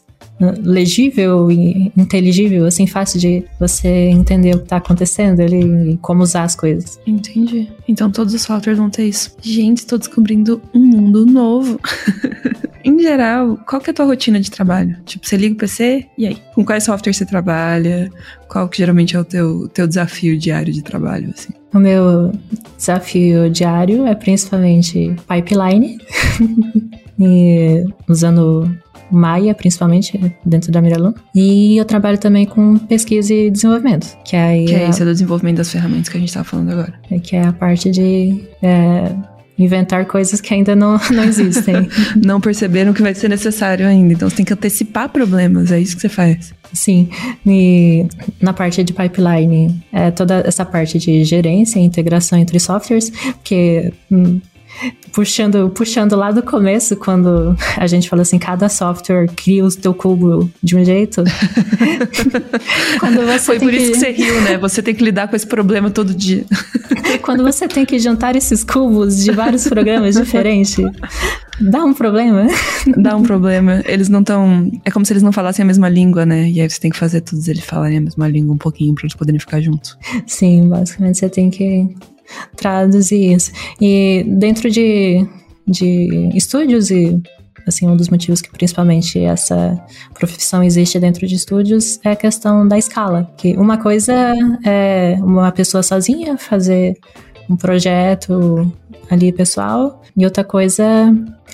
legível 0.63 1.51
e 1.51 1.93
inteligível, 1.97 2.65
assim, 2.65 2.87
fácil 2.87 3.19
de 3.19 3.45
você 3.59 3.89
entender 3.89 4.55
o 4.55 4.61
que 4.61 4.69
tá 4.69 4.77
acontecendo 4.77 5.41
ali 5.41 5.93
e 5.93 5.97
como 5.99 6.23
usar 6.23 6.45
as 6.45 6.55
coisas. 6.55 6.99
Entendi. 7.07 7.69
Então 7.89 8.11
todos 8.11 8.35
os 8.35 8.43
softwares 8.43 8.79
vão 8.79 8.91
ter 8.91 9.05
isso. 9.05 9.35
Gente, 9.41 9.87
tô 9.87 9.99
descobrindo 9.99 10.63
um 10.73 10.81
mundo 10.81 11.27
novo. 11.27 11.81
em 12.85 12.99
geral, 13.01 13.59
qual 13.67 13.81
que 13.81 13.91
é 13.91 13.93
a 13.93 13.95
tua 13.95 14.07
rotina 14.07 14.41
de 14.41 14.51
trabalho? 14.51 14.97
Tipo, 15.05 15.27
você 15.27 15.37
liga 15.37 15.55
o 15.55 15.59
PC 15.59 16.07
e 16.17 16.27
aí? 16.27 16.39
Com 16.55 16.65
quais 16.65 16.85
softwares 16.85 17.17
você 17.17 17.27
trabalha? 17.27 18.11
Qual 18.49 18.69
que 18.69 18.79
geralmente 18.79 19.17
é 19.17 19.21
o 19.21 19.25
teu, 19.25 19.69
teu 19.69 19.87
desafio 19.87 20.39
diário 20.39 20.73
de 20.73 20.83
trabalho, 20.83 21.31
assim? 21.37 21.53
O 21.75 21.79
meu 21.79 22.33
desafio 22.77 23.51
diário 23.51 24.07
é 24.07 24.15
principalmente 24.15 25.15
pipeline, 25.29 25.99
e 27.19 27.85
usando 28.09 28.71
Maya, 29.11 29.55
principalmente, 29.55 30.35
dentro 30.45 30.71
da 30.71 30.81
Miralum. 30.81 31.13
E 31.35 31.77
eu 31.77 31.85
trabalho 31.85 32.19
também 32.19 32.47
com 32.47 32.77
pesquisa 32.79 33.33
e 33.33 33.51
desenvolvimento, 33.51 34.17
que 34.25 34.37
aí 34.37 34.67
Que 34.67 34.75
é 34.75 34.83
é, 34.85 34.89
isso, 34.89 35.03
é 35.03 35.05
do 35.05 35.13
desenvolvimento 35.13 35.57
das 35.59 35.71
ferramentas 35.71 36.09
que 36.09 36.17
a 36.17 36.21
gente 36.21 36.33
tava 36.33 36.45
falando 36.45 36.71
agora. 36.71 36.95
que 37.23 37.37
é 37.37 37.47
a 37.47 37.53
parte 37.53 37.91
de 37.91 38.45
é, 38.63 39.13
inventar 39.59 40.07
coisas 40.07 40.41
que 40.41 40.55
ainda 40.55 40.77
não, 40.77 40.99
não 41.11 41.25
existem. 41.25 41.89
Não 42.25 42.41
perceberam 42.41 42.93
que 42.93 43.03
vai 43.03 43.15
ser 43.15 43.29
necessário 43.29 43.87
ainda. 43.87 44.13
Então 44.13 44.29
você 44.29 44.37
tem 44.37 44.45
que 44.45 44.53
antecipar 44.53 45.09
problemas, 45.09 45.73
é 45.73 45.81
isso 45.81 45.97
que 45.97 46.03
você 46.03 46.09
faz. 46.09 46.53
Sim, 46.73 47.09
e 47.47 48.07
na 48.41 48.53
parte 48.53 48.85
de 48.85 48.93
pipeline, 48.93 49.83
é 49.93 50.11
toda 50.11 50.43
essa 50.47 50.65
parte 50.65 50.99
de 50.99 51.25
gerência 51.25 51.79
e 51.79 51.83
integração 51.83 52.39
entre 52.39 52.61
softwares, 52.61 53.11
porque 53.11 53.93
hum, 54.11 54.41
puxando, 55.13 55.71
puxando 55.71 56.17
lá 56.17 56.31
do 56.31 56.43
começo, 56.43 56.97
quando 56.97 57.57
a 57.77 57.87
gente 57.87 58.09
fala 58.09 58.23
assim, 58.23 58.39
cada 58.39 58.69
software 58.69 59.29
cria 59.35 59.65
o 59.65 59.71
teu 59.71 59.95
cubo 59.95 60.51
de 60.63 60.77
um 60.77 60.85
jeito. 60.85 61.25
quando 63.01 63.27
você 63.27 63.39
Foi 63.39 63.59
por 63.59 63.73
isso 63.73 63.93
que 63.93 63.99
você 63.99 64.11
riu, 64.11 64.41
né? 64.43 64.59
Você 64.59 64.83
tem 64.83 64.95
que 64.95 65.05
lidar 65.05 65.29
com 65.29 65.37
esse 65.37 65.47
problema 65.47 65.91
todo 65.91 66.15
dia. 66.15 66.45
Quando 67.23 67.43
você 67.43 67.67
tem 67.67 67.85
que 67.85 67.99
juntar 67.99 68.37
esses 68.37 68.63
cubos 68.63 69.23
de 69.23 69.31
vários 69.33 69.67
programas 69.67 70.15
diferentes, 70.15 70.77
dá 71.61 71.85
um 71.85 71.95
problema. 71.95 72.47
Dá 72.97 73.17
um 73.17 73.23
problema. 73.23 73.83
Eles 73.87 74.09
não 74.09 74.21
estão. 74.21 74.71
É 74.85 74.91
como 74.91 75.05
se 75.05 75.13
eles 75.13 75.23
não 75.23 75.33
falassem 75.33 75.63
a 75.63 75.67
mesma 75.67 75.89
língua, 75.89 76.27
né? 76.27 76.49
E 76.49 76.61
aí 76.61 76.69
você 76.69 76.81
tem 76.81 76.91
que 76.91 76.97
fazer 76.99 77.21
todos 77.23 77.49
eles 77.49 77.65
falarem 77.65 77.99
a 77.99 78.01
mesma 78.01 78.29
língua 78.29 78.55
um 78.55 78.59
pouquinho 78.59 78.95
pra 78.95 79.05
eles 79.05 79.15
poderem 79.15 79.41
ficar 79.41 79.61
juntos. 79.61 79.97
Sim, 80.27 80.69
basicamente 80.69 81.19
você 81.19 81.29
tem 81.29 81.51
que 81.51 81.89
traduzir 82.57 83.33
isso. 83.33 83.53
E 83.81 84.25
dentro 84.27 84.71
de, 84.71 85.27
de 85.67 86.31
estúdios 86.35 86.91
e 86.91 87.21
assim 87.67 87.87
um 87.87 87.97
dos 87.97 88.09
motivos 88.09 88.41
que 88.41 88.51
principalmente 88.51 89.19
essa 89.19 89.79
profissão 90.15 90.63
existe 90.63 90.99
dentro 90.99 91.27
de 91.27 91.35
estúdios 91.35 92.01
é 92.03 92.13
a 92.13 92.17
questão 92.17 92.67
da 92.67 92.79
escala, 92.79 93.31
que 93.37 93.57
uma 93.57 93.77
coisa 93.77 94.35
é 94.65 95.17
uma 95.21 95.53
pessoa 95.53 95.83
sozinha 95.83 96.39
fazer 96.39 96.97
um 97.49 97.57
projeto 97.57 98.73
ali 99.11 99.33
pessoal 99.33 100.03
e 100.17 100.25
outra 100.25 100.45
coisa 100.45 100.85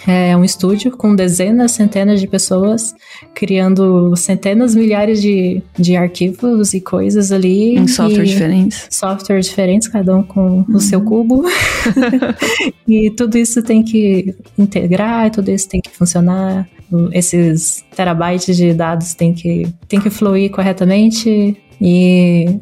é 0.07 0.37
um 0.37 0.45
estúdio 0.45 0.91
com 0.91 1.15
dezenas, 1.15 1.73
centenas 1.73 2.21
de 2.21 2.27
pessoas 2.27 2.95
criando 3.35 4.15
centenas, 4.17 4.75
milhares 4.75 5.21
de, 5.23 5.63
de 5.79 5.97
arquivos 5.97 6.75
e 6.75 6.81
coisas 6.81 7.33
ali 7.33 7.77
Em 7.77 7.87
softwares 7.89 8.31
e- 8.31 8.33
diferentes. 8.33 8.87
softwares 8.91 9.47
diferentes, 9.47 9.89
cada 9.89 10.17
um 10.17 10.23
com 10.23 10.65
o 10.69 10.81
seu 10.81 11.01
cubo. 11.01 11.45
e 12.87 13.11
tudo 13.11 13.39
isso 13.39 13.63
tem 13.63 13.83
que 13.83 14.35
integrar, 14.59 15.31
tudo 15.31 15.51
isso 15.51 15.69
tem 15.69 15.81
que 15.81 15.91
funcionar. 15.91 16.69
Esses 17.13 17.85
terabytes 17.97 18.57
de 18.57 18.73
dados 18.73 19.15
tem 19.15 19.33
que, 19.33 19.67
tem 19.89 20.01
que 20.01 20.11
fluir 20.11 20.51
corretamente. 20.51 21.57
E 21.81 22.61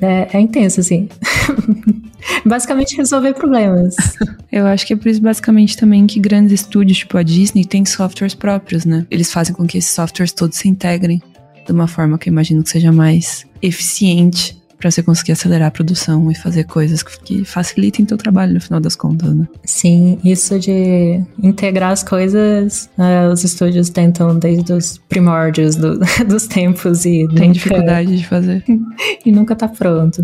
é, 0.00 0.28
é 0.36 0.40
intenso, 0.40 0.80
assim. 0.80 1.08
Basicamente 2.44 2.96
resolver 2.96 3.34
problemas. 3.34 3.94
Eu 4.50 4.66
acho 4.66 4.86
que 4.86 4.92
é 4.92 4.96
por 4.96 5.08
isso, 5.08 5.20
basicamente, 5.20 5.76
também 5.76 6.06
que 6.06 6.18
grandes 6.18 6.52
estúdios, 6.52 6.98
tipo 6.98 7.16
a 7.16 7.22
Disney, 7.22 7.64
têm 7.64 7.84
softwares 7.84 8.34
próprios, 8.34 8.84
né? 8.84 9.06
Eles 9.10 9.32
fazem 9.32 9.54
com 9.54 9.66
que 9.66 9.78
esses 9.78 9.92
softwares 9.92 10.32
todos 10.32 10.58
se 10.58 10.68
integrem 10.68 11.22
de 11.64 11.72
uma 11.72 11.86
forma 11.86 12.18
que 12.18 12.28
eu 12.28 12.32
imagino 12.32 12.62
que 12.62 12.70
seja 12.70 12.90
mais 12.90 13.46
eficiente 13.62 14.59
pra 14.80 14.90
você 14.90 15.02
conseguir 15.02 15.32
acelerar 15.32 15.68
a 15.68 15.70
produção 15.70 16.30
e 16.30 16.34
fazer 16.34 16.64
coisas 16.64 17.02
que- 17.02 17.44
facilitem 17.44 18.04
teu 18.04 18.16
trabalho 18.16 18.54
no 18.54 18.60
final 18.60 18.80
das 18.80 18.96
contas, 18.96 19.32
né? 19.34 19.46
Sim, 19.64 20.18
isso 20.24 20.58
de 20.58 21.22
integrar 21.42 21.92
as 21.92 22.02
coisas, 22.02 22.88
eh, 22.98 23.28
os 23.28 23.44
estúdios 23.44 23.90
tentam 23.90 24.38
desde 24.38 24.72
os 24.72 24.98
primórdios 25.08 25.76
do- 25.76 25.98
dos 26.26 26.46
tempos 26.46 27.04
e 27.04 27.28
Tem 27.28 27.48
nunca- 27.48 27.52
dificuldade 27.52 28.16
de 28.16 28.26
fazer. 28.26 28.64
e 29.24 29.30
nunca 29.30 29.54
tá 29.54 29.68
pronto. 29.68 30.22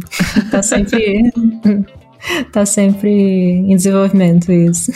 tá 0.51 0.63
sempre. 0.63 1.31
tá 2.53 2.65
sempre 2.67 3.11
em 3.11 3.77
desenvolvimento 3.77 4.51
isso. 4.51 4.91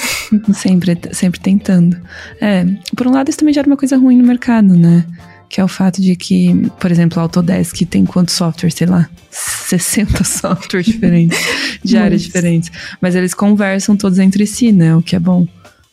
Sempre, 0.55 0.99
sempre 1.13 1.39
tentando. 1.39 1.97
É, 2.41 2.65
por 2.97 3.07
um 3.07 3.11
lado, 3.13 3.29
isso 3.29 3.39
também 3.39 3.55
gera 3.55 3.67
uma 3.67 3.77
coisa 3.77 3.97
ruim 3.97 4.17
no 4.17 4.27
mercado, 4.27 4.75
né? 4.77 5.05
Que 5.51 5.61
é 5.61 5.65
o 5.65 5.69
fato 5.69 6.01
de 6.01 6.17
que, 6.17 6.55
por 6.79 6.91
exemplo, 6.91 7.19
a 7.19 7.23
Autodesk 7.23 7.83
tem 7.85 8.07
quantos 8.07 8.35
softwares, 8.35 8.75
sei 8.75 8.87
lá, 8.87 9.11
60 9.31 10.23
softwares 10.25 10.87
diferentes, 10.87 11.39
de 11.85 11.99
áreas 11.99 12.23
diferentes. 12.23 12.71
Mas 13.01 13.15
eles 13.15 13.35
conversam 13.35 13.97
todos 13.97 14.19
entre 14.19 14.47
si, 14.47 14.73
né? 14.73 14.97
O 14.97 15.03
que 15.03 15.17
é 15.17 15.19
bom. 15.19 15.47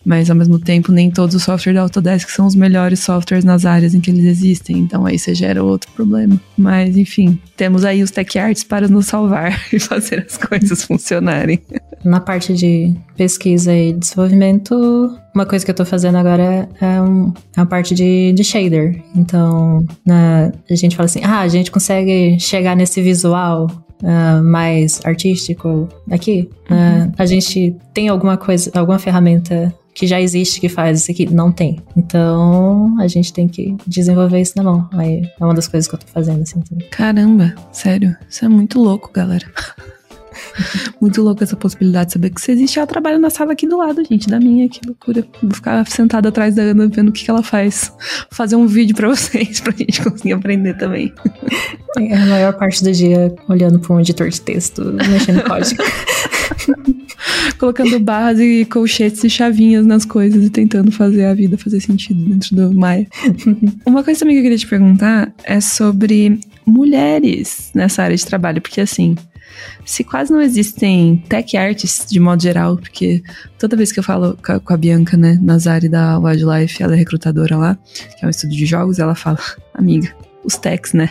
Mas 0.08 0.30
ao 0.30 0.36
mesmo 0.38 0.58
tempo, 0.58 0.89
nem 0.89 1.12
todos 1.12 1.36
os 1.36 1.43
softwares 1.43 1.76
da 1.76 1.82
Autodesk 1.82 2.30
são 2.30 2.48
os 2.48 2.56
melhores 2.56 3.02
softwares 3.02 3.43
nas 3.43 3.65
áreas 3.65 3.93
em 3.93 4.00
que 4.00 4.10
eles 4.10 4.24
existem. 4.24 4.78
Então 4.78 5.06
aí 5.06 5.20
você 5.20 5.36
gera 5.36 5.62
outro 5.62 5.91
problema. 5.91 6.39
Mas 6.58 6.96
enfim, 6.96 7.38
temos 7.58 7.84
aí 7.84 8.02
os 8.02 8.10
tech 8.10 8.39
arts 8.39 8.63
para 8.63 8.88
nos 8.88 9.08
salvar 9.08 9.60
e 9.74 9.80
fazer 9.80 10.26
as 10.26 10.38
coisas 10.38 10.84
funcionarem. 10.84 11.60
Na 12.06 12.22
parte 12.22 12.54
de 12.54 12.96
pesquisa 13.17 13.74
e 13.76 13.91
desenvolvimento, 13.91 14.74
uma 15.36 15.46
coisa 15.46 15.65
que 15.65 15.72
eu 15.72 15.76
tô 15.76 15.84
fazendo 15.84 16.17
agora 16.17 16.70
é, 16.80 17.02
um, 17.02 17.34
é 17.58 17.60
a 17.62 17.65
parte 17.65 17.93
de, 17.93 18.32
de 18.34 18.43
shader. 18.46 19.04
Então, 19.15 19.86
na- 20.06 20.52
a 20.70 20.76
gente 20.76 20.96
fala 20.96 21.06
assim: 21.08 21.20
ah, 21.24 21.39
a 21.41 21.48
gente 21.50 21.70
consegue 21.70 22.39
chegar 22.39 22.76
nesse 22.78 23.02
visual. 23.02 23.67
ah, 24.04 24.41
mais 24.43 25.02
artístico 25.04 25.89
aqui. 26.10 26.48
Ah, 26.70 27.10
a 27.17 27.26
gente 27.26 27.76
tem 27.93 28.08
alguma 28.08 28.38
coisa, 28.38 28.72
alguma 28.76 29.00
ferramenta 29.00 29.74
que 29.97 30.05
já 30.05 30.21
existe 30.21 30.62
que 30.62 30.69
faz 30.69 31.01
isso 31.01 31.12
aqui? 31.12 31.25
Não 31.25 31.51
tem. 31.51 31.81
Então 31.95 32.95
a 32.99 33.07
gente 33.07 33.33
tem 33.33 33.47
que 33.47 33.75
desenvolver 33.88 34.39
isso 34.39 34.53
na 34.55 34.62
mão. 34.62 34.88
Aí 34.93 35.23
é 35.39 35.43
uma 35.43 35.55
das 35.55 35.67
coisas 35.67 35.89
que 35.89 35.95
eu 35.95 35.99
tô 35.99 36.05
fazendo, 36.05 36.43
assim, 36.43 36.62
também. 36.62 36.88
Caramba, 36.89 37.55
sério. 37.71 38.15
Isso 38.29 38.45
é 38.45 38.47
muito 38.47 38.79
louco, 38.79 39.12
galera. 39.12 39.51
muito 41.02 41.21
louco 41.21 41.43
essa 41.43 41.56
possibilidade 41.56 42.08
de 42.08 42.13
saber 42.13 42.30
que 42.30 42.39
isso 42.39 42.52
existe. 42.52 42.80
Ela 42.80 42.88
trabalha 42.88 43.19
na 43.19 43.30
sala 43.30 43.54
aqui 43.54 43.67
do 43.67 43.78
lado, 43.78 44.04
gente, 44.04 44.28
da 44.28 44.39
minha, 44.39 44.67
que 44.69 44.80
loucura. 44.86 45.26
Vou 45.41 45.54
ficar 45.54 45.86
sentada 45.88 46.30
atrás 46.30 46.56
da 46.56 46.63
Ana 46.63 46.88
vendo 46.88 47.10
o 47.10 47.12
que, 47.12 47.26
que 47.26 47.32
ela 47.32 47.43
faz. 47.43 47.91
Fazer 48.32 48.56
um 48.56 48.67
vídeo 48.67 48.95
pra 48.95 49.08
vocês, 49.08 49.60
pra 49.62 49.73
gente 49.76 50.04
conseguir 50.04 50.34
aprender 50.34 50.76
também. 50.78 51.13
É 52.00 52.15
a 52.15 52.26
maior 52.26 52.54
parte 52.54 52.84
do 52.84 52.91
dia 52.91 53.34
olhando 53.47 53.80
para 53.80 53.95
um 53.95 54.00
editor 54.00 54.30
de 54.30 54.41
texto, 54.41 54.84
mexendo 55.10 55.43
código. 55.43 55.84
Colocando 57.58 58.00
barras 58.00 58.39
e 58.39 58.65
colchetes 58.65 59.23
e 59.23 59.30
chavinhas 59.30 59.86
nas 59.86 60.06
coisas 60.06 60.45
e 60.45 60.50
tentando 60.50 60.91
fazer 60.91 61.26
a 61.26 61.34
vida 61.34 61.58
fazer 61.58 61.80
sentido 61.80 62.23
dentro 62.23 62.56
do 62.56 62.73
Maya. 62.73 63.08
Uma 63.86 64.04
coisa 64.04 64.19
também 64.19 64.36
que 64.36 64.39
eu 64.39 64.43
queria 64.43 64.58
te 64.58 64.67
perguntar 64.67 65.34
é 65.43 65.60
sobre 65.60 66.39
mulheres 66.65 67.71
nessa 67.73 68.04
área 68.04 68.15
de 68.15 68.26
trabalho, 68.26 68.62
porque 68.62 68.82
assim. 68.82 69.15
Se 69.86 70.03
quase 70.03 70.31
não 70.31 70.41
existem 70.41 71.23
tech 71.29 71.55
artists 71.55 72.10
de 72.12 72.19
modo 72.19 72.41
geral, 72.41 72.77
porque 72.77 73.23
toda 73.57 73.77
vez 73.77 73.91
que 73.91 73.99
eu 73.99 74.03
falo 74.03 74.38
com 74.43 74.73
a 74.73 74.77
Bianca, 74.77 75.17
né, 75.17 75.39
Nazari 75.41 75.89
da 75.89 76.19
Wildlife, 76.19 76.81
ela 76.81 76.93
é 76.93 76.97
recrutadora 76.97 77.57
lá, 77.57 77.77
que 78.17 78.23
é 78.23 78.27
um 78.27 78.29
estudo 78.29 78.53
de 78.53 78.65
jogos, 78.65 78.99
ela 78.99 79.15
fala, 79.15 79.39
amiga, 79.73 80.13
os 80.43 80.55
techs, 80.55 80.93
né? 80.93 81.10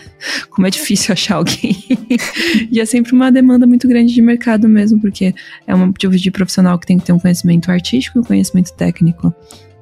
Como 0.48 0.66
é 0.66 0.70
difícil 0.70 1.12
achar 1.14 1.36
alguém. 1.36 1.76
e 2.72 2.80
é 2.80 2.86
sempre 2.86 3.12
uma 3.12 3.30
demanda 3.30 3.66
muito 3.66 3.86
grande 3.86 4.14
de 4.14 4.22
mercado 4.22 4.68
mesmo, 4.68 4.98
porque 5.00 5.34
é 5.66 5.74
um 5.74 5.92
tipo 5.92 6.16
de 6.16 6.30
profissional 6.30 6.78
que 6.78 6.86
tem 6.86 6.98
que 6.98 7.04
ter 7.04 7.12
um 7.12 7.18
conhecimento 7.18 7.70
artístico 7.70 8.18
e 8.18 8.20
um 8.20 8.24
conhecimento 8.24 8.72
técnico, 8.72 9.34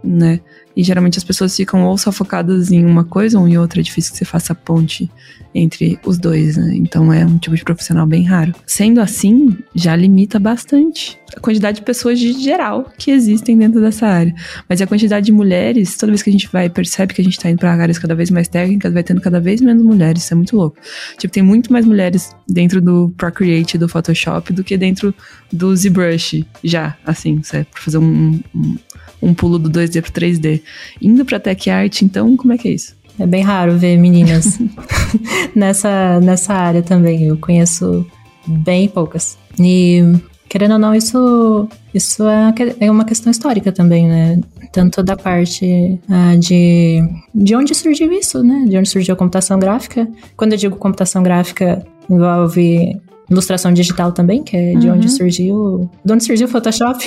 né? 0.03 0.41
E 0.77 0.83
geralmente 0.83 1.19
as 1.19 1.25
pessoas 1.25 1.55
ficam 1.57 1.85
ou 1.85 1.97
só 1.97 2.11
focadas 2.11 2.73
em 2.73 2.85
uma 2.85 3.05
coisa 3.05 3.39
ou 3.39 3.47
em 3.47 3.57
outra. 3.57 3.81
É 3.81 3.83
difícil 3.83 4.13
que 4.13 4.19
você 4.19 4.25
faça 4.25 4.53
a 4.53 4.57
ponte 4.57 5.09
entre 5.55 5.99
os 6.05 6.19
dois, 6.19 6.57
né? 6.57 6.73
Então 6.75 7.13
é 7.13 7.25
um 7.25 7.39
tipo 7.39 7.55
de 7.55 7.65
profissional 7.65 8.07
bem 8.07 8.25
raro. 8.25 8.55
Sendo 8.67 9.01
assim, 9.01 9.57
já 9.75 9.95
limita 9.95 10.39
bastante 10.39 11.19
a 11.37 11.41
quantidade 11.41 11.79
de 11.79 11.85
pessoas 11.85 12.19
de 12.19 12.33
geral 12.33 12.91
que 12.99 13.11
existem 13.11 13.57
dentro 13.57 13.81
dessa 13.81 14.07
área. 14.07 14.35
Mas 14.69 14.81
a 14.81 14.87
quantidade 14.87 15.27
de 15.27 15.33
mulheres, 15.33 15.97
toda 15.97 16.13
vez 16.13 16.23
que 16.23 16.31
a 16.31 16.33
gente 16.33 16.49
vai, 16.51 16.69
percebe 16.69 17.15
que 17.15 17.21
a 17.21 17.25
gente 17.25 17.39
tá 17.39 17.51
indo 17.51 17.59
pra 17.59 17.73
áreas 17.73 17.99
cada 17.99 18.15
vez 18.15 18.31
mais 18.31 18.49
técnicas, 18.49 18.93
vai 18.93 19.03
tendo 19.03 19.21
cada 19.21 19.41
vez 19.41 19.61
menos 19.61 19.83
mulheres. 19.83 20.25
Isso 20.25 20.35
é 20.35 20.37
muito 20.37 20.57
louco. 20.57 20.77
Tipo, 21.19 21.33
tem 21.33 21.43
muito 21.43 21.73
mais 21.73 21.85
mulheres 21.87 22.31
dentro 22.49 22.81
do 22.81 23.13
Procreate 23.17 23.79
do 23.79 23.89
Photoshop 23.89 24.53
do 24.53 24.65
que 24.65 24.77
dentro 24.77 25.15
do 25.53 25.75
ZBrush 25.75 26.45
já, 26.63 26.97
assim, 27.05 27.43
certo? 27.43 27.69
Pra 27.71 27.83
fazer 27.83 27.99
um, 27.99 28.41
um 28.55 28.77
um 29.25 29.33
pulo 29.33 29.59
do 29.59 29.71
2D 29.71 30.03
pro 30.03 30.13
3D. 30.13 30.61
Indo 31.01 31.25
pra 31.25 31.41
Tech 31.41 31.71
Art, 31.71 32.03
então, 32.03 32.37
como 32.37 32.53
é 32.53 32.59
que 32.59 32.69
é 32.69 32.73
isso? 32.73 32.95
É 33.19 33.27
bem 33.27 33.43
raro 33.43 33.79
ver 33.79 33.97
meninas 33.97 34.59
nessa, 35.55 36.21
nessa 36.21 36.55
área 36.55 36.83
também. 36.83 37.25
Eu 37.25 37.37
conheço 37.37 38.07
bem 38.47 38.89
poucas. 38.89 39.39
E, 39.59 40.03
querendo 40.49 40.73
ou 40.73 40.79
não, 40.79 40.95
isso, 40.95 41.69
isso 41.93 42.25
é, 42.25 42.53
é 42.81 42.91
uma 42.91 43.05
questão 43.05 43.31
histórica 43.31 43.71
também, 43.71 44.09
né? 44.09 44.41
Tanto 44.73 45.03
da 45.03 45.17
parte 45.17 46.01
uh, 46.09 46.39
de, 46.39 47.01
de 47.33 47.55
onde 47.55 47.75
surgiu 47.75 48.13
isso, 48.13 48.43
né? 48.43 48.65
De 48.69 48.77
onde 48.77 48.89
surgiu 48.89 49.15
a 49.15 49.17
computação 49.17 49.59
gráfica. 49.59 50.09
Quando 50.37 50.53
eu 50.53 50.59
digo 50.59 50.77
computação 50.77 51.23
gráfica, 51.23 51.87
envolve 52.11 53.01
ilustração 53.31 53.73
digital 53.73 54.13
também, 54.13 54.43
que 54.43 54.57
é 54.57 54.75
de 54.75 54.89
uhum. 54.89 54.97
onde 54.97 55.11
surgiu. 55.11 55.91
De 56.05 56.13
onde 56.13 56.25
surgiu 56.25 56.47
o 56.47 56.51
Photoshop. 56.51 57.05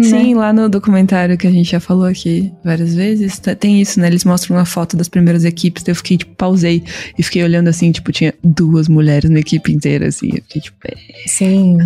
Sim, 0.00 0.34
né? 0.34 0.40
lá 0.40 0.52
no 0.52 0.68
documentário 0.68 1.38
que 1.38 1.46
a 1.46 1.50
gente 1.50 1.70
já 1.70 1.80
falou 1.80 2.04
aqui 2.04 2.52
várias 2.62 2.94
vezes, 2.94 3.40
tem 3.58 3.80
isso, 3.80 3.98
né? 4.00 4.08
Eles 4.08 4.24
mostram 4.24 4.56
uma 4.56 4.64
foto 4.64 4.96
das 4.96 5.08
primeiras 5.08 5.44
equipes, 5.44 5.86
eu 5.86 5.94
fiquei, 5.94 6.18
tipo, 6.18 6.34
pausei 6.36 6.82
e 7.18 7.22
fiquei 7.22 7.42
olhando 7.42 7.68
assim, 7.68 7.90
tipo, 7.92 8.12
tinha 8.12 8.34
duas 8.42 8.88
mulheres 8.88 9.30
na 9.30 9.40
equipe 9.40 9.72
inteira, 9.72 10.08
assim. 10.08 10.28
Eu 10.28 10.42
fiquei, 10.42 10.62
tipo, 10.62 10.76
é. 10.86 10.94
Sim. 11.26 11.78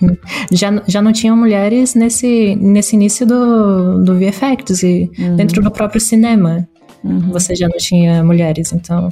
já, 0.50 0.82
já 0.86 1.02
não 1.02 1.12
tinham 1.12 1.36
mulheres 1.36 1.94
nesse, 1.94 2.56
nesse 2.56 2.96
início 2.96 3.26
do, 3.26 4.02
do 4.02 4.14
VFX 4.18 4.82
e 4.82 5.10
uhum. 5.18 5.36
dentro 5.36 5.62
do 5.62 5.70
próprio 5.70 6.00
cinema. 6.00 6.66
Uhum. 7.06 7.30
Você 7.32 7.54
já 7.54 7.68
não 7.68 7.76
tinha 7.76 8.22
mulheres, 8.24 8.72
então 8.72 9.08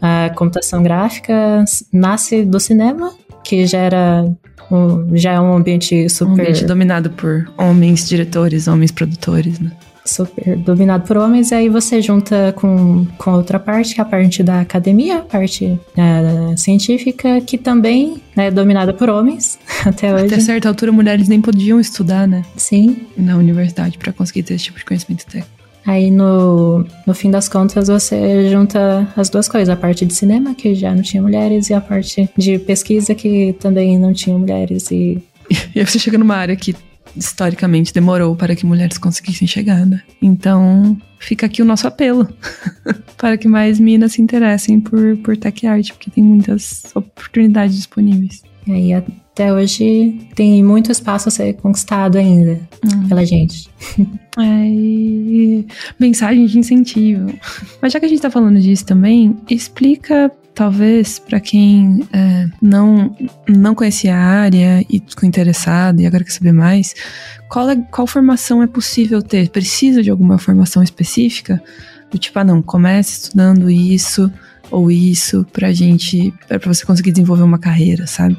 a 0.00 0.30
computação 0.34 0.82
gráfica 0.82 1.64
nasce 1.92 2.44
do 2.44 2.60
cinema 2.60 3.12
que 3.48 3.66
já 3.66 3.78
era 3.78 4.24
um, 4.70 5.16
já 5.16 5.32
é 5.32 5.40
um 5.40 5.54
ambiente 5.54 6.08
super. 6.08 6.30
Um 6.30 6.34
ambiente 6.34 6.64
dominado 6.64 7.10
por 7.10 7.50
homens 7.56 8.08
diretores, 8.08 8.68
homens 8.68 8.90
produtores, 8.90 9.58
né? 9.58 9.72
Super 10.04 10.56
dominado 10.56 11.06
por 11.06 11.18
homens, 11.18 11.50
e 11.50 11.54
aí 11.54 11.68
você 11.68 12.00
junta 12.00 12.54
com, 12.56 13.06
com 13.18 13.32
outra 13.32 13.58
parte, 13.58 13.94
que 13.94 14.00
é 14.00 14.02
a 14.02 14.06
parte 14.06 14.42
da 14.42 14.60
academia, 14.60 15.18
a 15.18 15.20
parte 15.20 15.78
é, 15.96 16.56
científica, 16.56 17.40
que 17.42 17.58
também 17.58 18.22
é 18.34 18.50
dominada 18.50 18.94
por 18.94 19.10
homens 19.10 19.58
até 19.84 20.14
hoje. 20.14 20.26
Até 20.26 20.40
certa 20.40 20.68
altura, 20.68 20.92
mulheres 20.92 21.28
nem 21.28 21.42
podiam 21.42 21.78
estudar, 21.78 22.26
né? 22.26 22.42
Sim. 22.56 23.06
Na 23.18 23.36
universidade 23.36 23.98
para 23.98 24.12
conseguir 24.12 24.44
ter 24.44 24.54
esse 24.54 24.64
tipo 24.64 24.78
de 24.78 24.84
conhecimento 24.86 25.26
técnico. 25.26 25.57
Aí 25.86 26.10
no, 26.10 26.84
no 27.06 27.14
fim 27.14 27.30
das 27.30 27.48
contas 27.48 27.88
você 27.88 28.50
junta 28.50 29.08
as 29.16 29.30
duas 29.30 29.48
coisas, 29.48 29.68
a 29.68 29.76
parte 29.76 30.04
de 30.04 30.14
cinema, 30.14 30.54
que 30.54 30.74
já 30.74 30.94
não 30.94 31.02
tinha 31.02 31.22
mulheres, 31.22 31.70
e 31.70 31.74
a 31.74 31.80
parte 31.80 32.28
de 32.36 32.58
pesquisa, 32.58 33.14
que 33.14 33.54
também 33.54 33.98
não 33.98 34.12
tinha 34.12 34.36
mulheres. 34.36 34.90
E, 34.90 35.22
e 35.74 35.80
aí 35.80 35.86
você 35.86 35.98
chega 35.98 36.18
numa 36.18 36.36
área 36.36 36.54
que 36.56 36.74
historicamente 37.16 37.92
demorou 37.92 38.36
para 38.36 38.54
que 38.54 38.66
mulheres 38.66 38.98
conseguissem 38.98 39.48
chegar, 39.48 39.86
né? 39.86 40.02
Então 40.20 40.96
fica 41.18 41.46
aqui 41.46 41.62
o 41.62 41.64
nosso 41.64 41.86
apelo 41.86 42.28
para 43.16 43.36
que 43.36 43.48
mais 43.48 43.80
minas 43.80 44.12
se 44.12 44.22
interessem 44.22 44.80
por, 44.80 45.16
por 45.18 45.36
tech 45.36 45.66
art, 45.66 45.90
porque 45.92 46.10
tem 46.10 46.22
muitas 46.22 46.84
oportunidades 46.94 47.76
disponíveis. 47.76 48.42
E 48.66 48.72
aí 48.72 48.92
até 48.92 49.52
hoje 49.52 50.20
tem 50.34 50.62
muito 50.62 50.92
espaço 50.92 51.28
a 51.28 51.32
ser 51.32 51.54
conquistado 51.54 52.18
ainda 52.18 52.60
uhum. 52.84 53.08
pela 53.08 53.24
gente. 53.24 53.70
É, 54.40 55.64
mensagem 55.98 56.46
de 56.46 56.58
incentivo. 56.58 57.32
Mas 57.82 57.92
já 57.92 58.00
que 58.00 58.06
a 58.06 58.08
gente 58.08 58.22
tá 58.22 58.30
falando 58.30 58.60
disso 58.60 58.86
também, 58.86 59.36
explica 59.50 60.30
talvez 60.54 61.20
para 61.20 61.38
quem 61.38 62.04
é, 62.12 62.48
não 62.60 63.16
não 63.48 63.76
conhecia 63.76 64.16
a 64.16 64.18
área 64.18 64.84
e 64.90 65.00
ficou 65.00 65.28
interessado 65.28 66.00
e 66.00 66.06
agora 66.06 66.24
quer 66.24 66.32
saber 66.32 66.52
mais, 66.52 66.94
qual, 67.48 67.70
é, 67.70 67.76
qual 67.76 68.06
formação 68.06 68.62
é 68.62 68.66
possível 68.66 69.22
ter? 69.22 69.50
Precisa 69.50 70.02
de 70.02 70.10
alguma 70.10 70.36
formação 70.36 70.82
específica? 70.82 71.62
Do 72.10 72.18
tipo, 72.18 72.38
ah 72.38 72.44
não, 72.44 72.60
comece 72.60 73.12
estudando 73.12 73.70
isso, 73.70 74.32
ou 74.70 74.90
isso 74.90 75.46
pra 75.52 75.72
gente, 75.72 76.32
para 76.46 76.58
você 76.58 76.84
conseguir 76.84 77.12
desenvolver 77.12 77.42
uma 77.42 77.58
carreira, 77.58 78.06
sabe? 78.06 78.36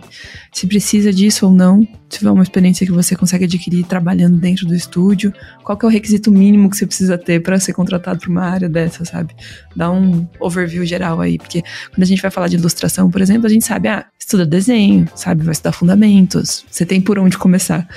Se 0.51 0.67
precisa 0.67 1.13
disso 1.13 1.45
ou 1.45 1.53
não, 1.53 1.83
se 2.09 2.19
tiver 2.19 2.31
uma 2.31 2.43
experiência 2.43 2.85
que 2.85 2.91
você 2.91 3.15
consegue 3.15 3.45
adquirir 3.45 3.85
trabalhando 3.85 4.37
dentro 4.37 4.65
do 4.65 4.73
estúdio, 4.73 5.33
qual 5.63 5.77
que 5.77 5.85
é 5.85 5.87
o 5.87 5.91
requisito 5.91 6.31
mínimo 6.31 6.69
que 6.69 6.77
você 6.77 6.85
precisa 6.85 7.17
ter 7.17 7.41
para 7.41 7.59
ser 7.59 7.73
contratado 7.73 8.19
para 8.19 8.29
uma 8.29 8.43
área 8.43 8.67
dessa, 8.67 9.05
sabe? 9.05 9.35
Dá 9.75 9.91
um 9.91 10.27
overview 10.39 10.85
geral 10.85 11.21
aí, 11.21 11.37
porque 11.37 11.61
quando 11.89 12.03
a 12.03 12.05
gente 12.05 12.21
vai 12.21 12.31
falar 12.31 12.47
de 12.47 12.55
ilustração, 12.55 13.09
por 13.11 13.21
exemplo, 13.21 13.45
a 13.45 13.49
gente 13.49 13.65
sabe, 13.65 13.87
ah, 13.87 14.05
estuda 14.17 14.45
desenho, 14.45 15.07
sabe, 15.15 15.43
vai 15.43 15.51
estudar 15.51 15.71
fundamentos, 15.71 16.65
você 16.69 16.85
tem 16.85 16.99
por 16.99 17.19
onde 17.19 17.37
começar. 17.37 17.87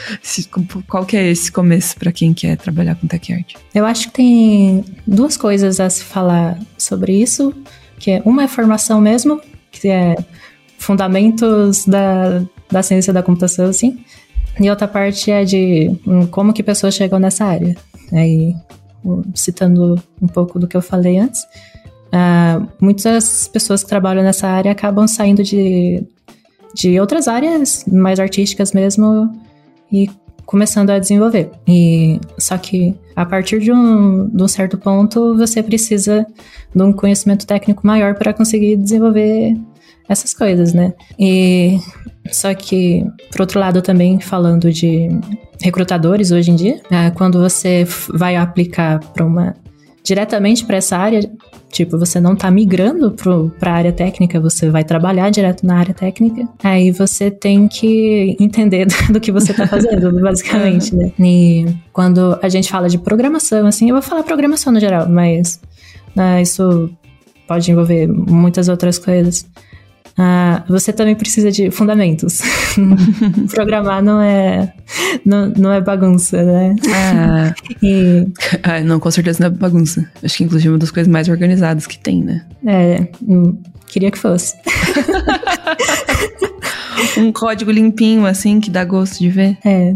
Qual 0.89 1.05
que 1.07 1.17
é 1.17 1.31
esse 1.31 1.51
começo 1.51 1.97
para 1.97 2.13
quem 2.13 2.35
quer 2.35 2.57
trabalhar 2.57 2.95
com 2.97 3.07
tech 3.07 3.33
art? 3.33 3.55
Eu 3.75 3.87
acho 3.87 4.09
que 4.09 4.15
tem 4.15 4.85
duas 5.07 5.37
coisas 5.37 5.81
a 5.81 5.89
se 5.89 6.05
falar 6.05 6.59
sobre 6.77 7.15
isso 7.21 7.55
que 8.03 8.11
é 8.11 8.23
uma 8.25 8.43
é 8.43 8.49
formação 8.49 9.01
mesmo, 9.01 9.41
que 9.71 9.89
é 9.89 10.17
fundamentos 10.77 11.87
da, 11.87 12.43
da 12.69 12.83
ciência 12.83 13.13
da 13.13 13.23
computação, 13.23 13.67
assim, 13.67 14.05
e 14.61 14.69
outra 14.69 14.89
parte 14.89 15.31
é 15.31 15.45
de 15.45 15.97
um, 16.05 16.27
como 16.27 16.53
que 16.53 16.65
pessoas 16.65 16.95
chegam 16.95 17.21
nessa 17.21 17.45
área. 17.45 17.77
Aí, 18.13 18.57
citando 19.35 20.03
um 20.21 20.27
pouco 20.27 20.59
do 20.59 20.67
que 20.67 20.77
eu 20.77 20.83
falei 20.83 21.17
antes, 21.17 21.45
uh, 22.13 22.67
muitas 22.81 23.47
pessoas 23.47 23.85
que 23.85 23.89
trabalham 23.89 24.25
nessa 24.25 24.49
área 24.49 24.73
acabam 24.73 25.07
saindo 25.07 25.45
de, 25.45 26.05
de 26.75 26.99
outras 26.99 27.29
áreas 27.29 27.85
mais 27.87 28.19
artísticas 28.19 28.73
mesmo 28.73 29.33
e 29.93 30.11
começando 30.47 30.91
a 30.91 30.99
desenvolver. 30.99 31.51
E 31.67 32.21
só 32.39 32.57
que 32.59 32.95
a 33.15 33.25
partir 33.25 33.61
de 33.61 33.73
um, 33.73 34.29
de 34.29 34.43
um 34.43 34.49
certo 34.49 34.79
ponto 34.79 35.37
você 35.37 35.63
precisa 35.63 36.27
de 36.75 36.83
um 36.83 36.93
conhecimento 36.93 37.47
técnico 37.47 37.87
maior 37.87 38.15
para 38.15 38.33
conseguir 38.33 38.77
desenvolver 38.77 39.57
essas 40.09 40.35
coisas, 40.35 40.73
né? 40.73 40.93
E 41.19 41.79
só 42.31 42.55
que, 42.55 43.05
por 43.31 43.43
outro 43.43 43.59
lado, 43.59 43.83
também 43.83 44.21
falando 44.21 44.73
de 44.73 45.09
recrutadores 45.61 46.31
hoje 46.31 46.51
em 46.51 46.57
dia, 46.57 46.81
é, 46.91 47.11
quando 47.11 47.41
você 47.41 47.87
vai 48.13 48.37
aplicar 48.37 49.01
para 49.13 49.25
uma 49.25 49.55
diretamente 50.05 50.65
para 50.65 50.77
essa 50.77 50.97
área, 50.97 51.21
tipo, 51.71 51.99
você 51.99 52.21
não 52.21 52.33
está 52.35 52.51
migrando 52.51 53.15
para 53.59 53.71
a 53.71 53.75
área 53.75 53.93
técnica, 53.93 54.41
você 54.41 54.69
vai 54.69 54.83
trabalhar 54.85 55.31
direto 55.31 55.65
na 55.65 55.77
área 55.79 55.95
técnica, 55.95 56.49
aí 56.63 56.91
você 56.91 57.31
tem 57.31 57.69
que 57.69 58.37
entender 58.41 58.87
do, 58.87 58.95
do 59.15 59.21
que 59.21 59.31
você 59.31 59.53
está 59.53 59.67
fazendo, 59.67 60.13
basicamente, 60.21 60.95
né? 60.95 61.13
E 61.19 61.67
quando 61.93 62.39
a 62.43 62.49
gente 62.49 62.71
fala 62.71 62.89
de 62.89 62.99
programação, 62.99 63.67
assim, 63.67 63.89
eu 63.89 63.95
vou 63.95 64.03
falar 64.03 64.23
programação 64.25 64.73
no 64.73 64.81
geral, 64.81 65.09
mas 65.09 65.61
né, 66.15 66.43
isso 66.43 66.91
pode 67.47 67.71
envolver 67.71 68.09
muitas 68.09 68.69
outras 68.69 68.99
coisas. 68.99 69.47
Ah, 70.17 70.63
você 70.69 70.93
também 70.93 71.15
precisa 71.15 71.51
de 71.51 71.71
fundamentos. 71.71 72.41
Programar 73.55 74.03
não 74.03 74.21
é 74.21 74.73
não, 75.25 75.49
não 75.51 75.73
é 75.73 75.81
bagunça, 75.81 76.43
né? 76.43 76.77
Ah. 76.95 77.55
e... 77.83 78.27
ah, 78.63 78.81
não, 78.81 79.01
com 79.01 79.11
certeza 79.11 79.41
não 79.41 79.49
é 79.49 79.51
bagunça. 79.51 80.07
Acho 80.23 80.37
que 80.37 80.45
inclusive 80.45 80.69
é 80.69 80.73
uma 80.73 80.79
das 80.79 80.91
coisas 80.91 81.11
mais 81.11 81.29
organizadas 81.29 81.87
que 81.87 81.99
tem, 81.99 82.23
né? 82.23 82.45
É, 82.67 83.09
hum, 83.23 83.57
queria 83.89 84.11
que 84.11 84.19
fosse. 84.19 84.55
um 87.17 87.33
código 87.33 87.71
limpinho, 87.71 88.27
assim, 88.27 88.61
que 88.61 88.71
dá 88.71 88.85
gosto 88.85 89.19
de 89.19 89.29
ver. 89.29 89.57
É, 89.65 89.93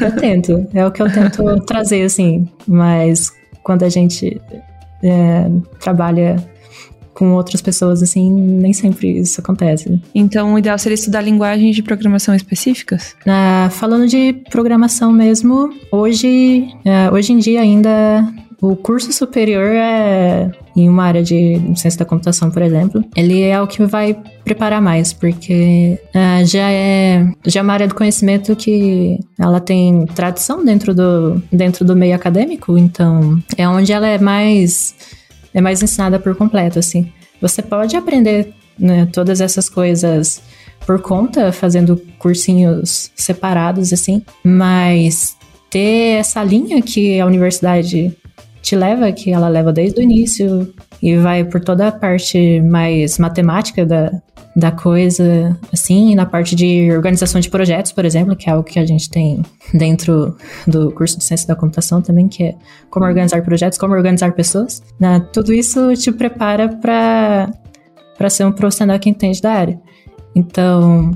eu 0.00 0.16
tento. 0.16 0.66
É 0.74 0.86
o 0.86 0.90
que 0.90 1.02
eu 1.02 1.10
tento 1.10 1.60
trazer, 1.64 2.02
assim. 2.02 2.48
Mas 2.66 3.32
quando 3.62 3.84
a 3.84 3.88
gente 3.88 4.40
é, 5.02 5.46
trabalha 5.80 6.36
com 7.18 7.32
outras 7.32 7.60
pessoas, 7.60 8.00
assim, 8.00 8.30
nem 8.30 8.72
sempre 8.72 9.18
isso 9.18 9.40
acontece. 9.40 10.00
Então, 10.14 10.54
o 10.54 10.58
ideal 10.58 10.78
seria 10.78 10.94
estudar 10.94 11.20
linguagens 11.20 11.74
de 11.74 11.82
programação 11.82 12.32
específicas? 12.32 13.16
Ah, 13.26 13.68
falando 13.72 14.06
de 14.06 14.34
programação 14.48 15.10
mesmo, 15.10 15.68
hoje, 15.90 16.68
ah, 16.86 17.10
hoje 17.12 17.32
em 17.32 17.38
dia 17.38 17.60
ainda 17.60 18.24
o 18.60 18.76
curso 18.76 19.12
superior 19.12 19.70
é 19.72 20.50
em 20.76 20.88
uma 20.88 21.04
área 21.04 21.22
de 21.22 21.60
ciência 21.76 21.98
da 21.98 22.04
computação, 22.04 22.50
por 22.50 22.62
exemplo, 22.62 23.04
ele 23.16 23.42
é 23.42 23.60
o 23.60 23.66
que 23.66 23.84
vai 23.84 24.16
preparar 24.44 24.80
mais, 24.80 25.12
porque 25.12 25.98
uh, 26.14 26.44
já 26.44 26.70
é 26.70 27.26
já 27.46 27.60
é 27.60 27.62
uma 27.62 27.72
área 27.72 27.88
do 27.88 27.94
conhecimento 27.94 28.54
que 28.56 29.18
ela 29.38 29.60
tem 29.60 30.06
tradição 30.06 30.64
dentro 30.64 30.94
do 30.94 31.42
dentro 31.52 31.84
do 31.84 31.94
meio 31.94 32.14
acadêmico, 32.14 32.76
então 32.76 33.38
é 33.56 33.68
onde 33.68 33.92
ela 33.92 34.06
é 34.06 34.18
mais 34.18 34.94
é 35.58 35.62
mais 35.62 35.82
ensinada 35.82 36.18
por 36.18 36.34
completo, 36.36 36.78
assim. 36.78 37.12
Você 37.40 37.62
pode 37.62 37.96
aprender 37.96 38.54
né, 38.78 39.06
todas 39.12 39.40
essas 39.40 39.68
coisas 39.68 40.40
por 40.86 41.02
conta, 41.02 41.52
fazendo 41.52 42.00
cursinhos 42.18 43.10
separados, 43.14 43.92
assim, 43.92 44.22
mas 44.44 45.36
ter 45.68 46.18
essa 46.18 46.42
linha 46.42 46.80
que 46.80 47.20
a 47.20 47.26
universidade 47.26 48.16
te 48.62 48.76
leva, 48.76 49.12
que 49.12 49.30
ela 49.30 49.48
leva 49.48 49.72
desde 49.72 50.00
o 50.00 50.02
início 50.02 50.72
e 51.02 51.16
vai 51.16 51.44
por 51.44 51.60
toda 51.60 51.88
a 51.88 51.92
parte 51.92 52.60
mais 52.60 53.18
matemática 53.18 53.84
da, 53.84 54.12
da 54.58 54.72
coisa, 54.72 55.56
assim, 55.72 56.16
na 56.16 56.26
parte 56.26 56.56
de 56.56 56.90
organização 56.90 57.40
de 57.40 57.48
projetos, 57.48 57.92
por 57.92 58.04
exemplo, 58.04 58.34
que 58.34 58.50
é 58.50 58.52
algo 58.52 58.64
que 58.64 58.80
a 58.80 58.84
gente 58.84 59.08
tem 59.08 59.40
dentro 59.72 60.36
do 60.66 60.90
curso 60.90 61.16
de 61.16 61.22
Ciência 61.22 61.46
da 61.46 61.54
Computação 61.54 62.02
também, 62.02 62.26
que 62.26 62.42
é 62.42 62.54
como 62.90 63.06
organizar 63.06 63.40
projetos, 63.42 63.78
como 63.78 63.94
organizar 63.94 64.32
pessoas. 64.32 64.82
Né? 64.98 65.24
Tudo 65.32 65.52
isso 65.52 65.94
te 65.94 66.10
prepara 66.10 66.68
para 66.68 68.28
ser 68.28 68.46
um 68.46 68.52
profissional 68.52 68.98
que 68.98 69.08
entende 69.08 69.40
da 69.40 69.52
área. 69.52 69.80
Então, 70.34 71.12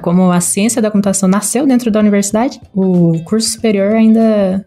como 0.00 0.30
a 0.30 0.40
ciência 0.40 0.80
da 0.80 0.88
computação 0.88 1.28
nasceu 1.28 1.66
dentro 1.66 1.90
da 1.90 1.98
universidade, 1.98 2.60
o 2.72 3.20
curso 3.24 3.50
superior 3.50 3.92
ainda 3.92 4.64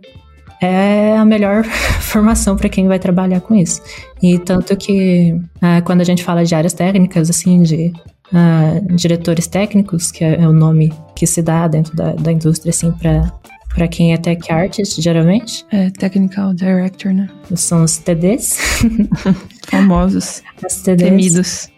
é 0.61 1.15
a 1.15 1.23
melhor 1.23 1.63
formação 2.01 2.57
para 2.57 2.67
quem 2.67 2.89
vai 2.89 2.99
trabalhar 2.99 3.39
com 3.39 3.55
isso. 3.55 3.81
E 4.21 4.37
tanto 4.37 4.75
que 4.75 5.33
ah, 5.61 5.81
quando 5.81 6.01
a 6.01 6.03
gente 6.03 6.25
fala 6.25 6.43
de 6.43 6.53
áreas 6.53 6.73
técnicas, 6.73 7.29
assim, 7.29 7.63
de 7.63 7.93
uh, 8.31 8.95
diretores 8.95 9.47
técnicos, 9.47 10.11
que 10.11 10.23
é, 10.23 10.41
é, 10.41 10.47
o 10.47 10.53
nome 10.53 10.93
que 11.15 11.25
se 11.25 11.41
dá 11.41 11.67
dentro 11.67 11.95
da, 11.95 12.13
da 12.13 12.31
indústria, 12.31 12.69
assim, 12.69 12.91
para 12.91 13.31
para 13.73 13.87
quem 13.87 14.11
é 14.11 14.17
tech 14.17 14.51
artist, 14.51 14.99
geralmente. 14.99 15.63
É, 15.71 15.91
technical 15.91 16.51
director, 16.51 17.13
né? 17.13 17.29
São 17.53 17.83
os 17.83 17.99
TDs. 17.99 18.57
Famosos. 19.69 20.41
As 20.65 20.81
TDs. 20.81 21.07
Temidos. 21.07 21.69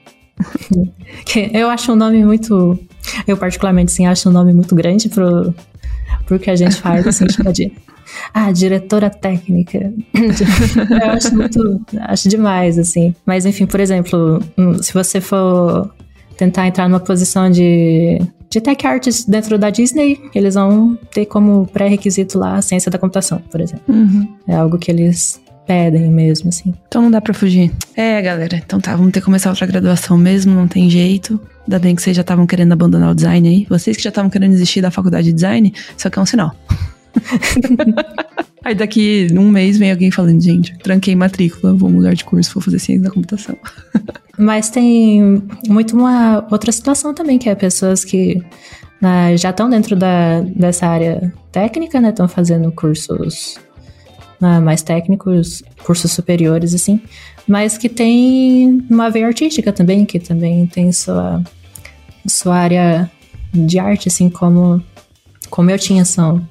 eu 1.52 1.70
acho 1.70 1.92
um 1.92 1.98
nome 1.98 2.24
muito... 2.24 2.80
Eu 3.28 3.36
particularmente, 3.36 3.92
sim, 3.92 4.06
acho 4.06 4.30
um 4.30 4.32
nome 4.32 4.54
muito 4.54 4.74
grande 4.76 5.10
pro, 5.10 5.54
pro 6.26 6.40
que 6.40 6.50
a 6.50 6.56
gente 6.56 6.78
faz, 6.78 7.06
assim, 7.06 7.26
de 7.52 7.70
ah, 8.34 8.52
diretora 8.52 9.10
técnica. 9.10 9.94
eu 10.14 11.10
acho 11.12 11.36
muito. 11.36 11.82
Acho 12.00 12.30
demais, 12.30 12.78
assim. 12.78 13.16
Mas, 13.26 13.46
enfim, 13.46 13.66
por 13.66 13.80
exemplo, 13.80 14.42
hum, 14.58 14.82
se 14.82 14.94
você 14.94 15.20
for 15.20 15.94
tentar 16.40 16.68
entrar 16.68 16.88
numa 16.88 17.02
posição 17.02 17.52
de, 17.52 18.18
de 18.50 18.62
tech 18.62 18.88
artist 18.88 19.30
dentro 19.30 19.60
da 19.60 19.70
Disney, 19.70 20.18
eles 20.34 20.56
vão 20.56 20.98
ter 21.12 21.26
como 21.26 21.68
pré-requisito 21.68 22.40
lá 22.40 22.56
a 22.56 22.62
ciência 22.62 22.90
da 22.90 22.98
computação, 22.98 23.42
por 23.52 23.60
exemplo. 23.60 23.84
Uhum. 23.90 24.26
É 24.48 24.56
algo 24.56 24.78
que 24.78 24.90
eles 24.90 25.42
pedem 25.68 26.10
mesmo, 26.10 26.48
assim. 26.48 26.74
Então 26.88 27.02
não 27.02 27.12
dá 27.12 27.20
pra 27.20 27.34
fugir. 27.34 27.74
É, 27.94 28.22
galera. 28.22 28.56
Então 28.56 28.80
tá, 28.80 28.96
vamos 28.96 29.12
ter 29.12 29.20
que 29.20 29.26
começar 29.26 29.50
outra 29.50 29.68
graduação 29.68 30.18
mesmo, 30.18 30.56
não 30.56 30.68
tem 30.68 30.90
jeito. 30.90 31.38
Ainda 31.68 31.78
bem 31.78 31.94
que 31.94 32.02
vocês 32.02 32.16
já 32.16 32.22
estavam 32.22 32.48
querendo 32.48 32.72
abandonar 32.72 33.12
o 33.12 33.16
design 33.16 33.48
aí. 33.48 33.68
Vocês 33.70 33.98
que 33.98 34.02
já 34.02 34.10
estavam 34.10 34.32
querendo 34.32 34.52
desistir 34.52 34.80
da 34.80 34.90
faculdade 34.90 35.28
de 35.28 35.34
design, 35.34 35.74
isso 35.96 36.08
aqui 36.08 36.18
é 36.18 36.22
um 36.22 36.26
sinal. 36.26 36.56
Aí 38.64 38.76
daqui 38.76 39.28
um 39.32 39.50
mês 39.50 39.78
vem 39.78 39.92
alguém 39.92 40.12
falando, 40.12 40.42
gente, 40.42 40.78
tranquei 40.80 41.16
matrícula, 41.16 41.74
vou 41.74 41.90
mudar 41.90 42.14
de 42.14 42.26
curso, 42.26 42.54
vou 42.54 42.62
fazer 42.62 42.80
ciência 42.80 43.04
da 43.04 43.12
computação. 43.12 43.58
Mas 44.38 44.70
tem 44.70 45.42
muito 45.68 45.96
uma 45.96 46.46
outra 46.52 46.72
situação 46.72 47.14
também, 47.14 47.38
que 47.38 47.50
é 47.50 47.56
pessoas 47.56 48.04
que 48.04 48.42
né, 49.02 49.36
já 49.38 49.50
estão 49.50 49.70
dentro 49.70 49.96
da, 49.96 50.42
dessa 50.42 50.88
área 50.88 51.34
técnica, 51.52 52.00
né? 52.00 52.10
Estão 52.10 52.28
fazendo 52.28 52.72
cursos 52.72 53.58
né, 54.40 54.60
mais 54.60 54.82
técnicos, 54.82 55.64
cursos 55.84 56.12
superiores, 56.12 56.74
assim, 56.74 57.02
mas 57.48 57.78
que 57.78 57.90
tem 57.90 58.86
uma 58.90 59.10
veia 59.10 59.28
artística 59.28 59.74
também, 59.74 60.06
que 60.06 60.20
também 60.20 60.66
tem 60.68 60.92
sua, 60.92 61.44
sua 62.26 62.56
área 62.56 63.12
de 63.54 63.80
arte, 63.80 64.08
assim, 64.08 64.30
como, 64.30 64.82
como 65.50 65.70
eu 65.70 65.80
tinha, 65.80 66.06
são 66.06 66.48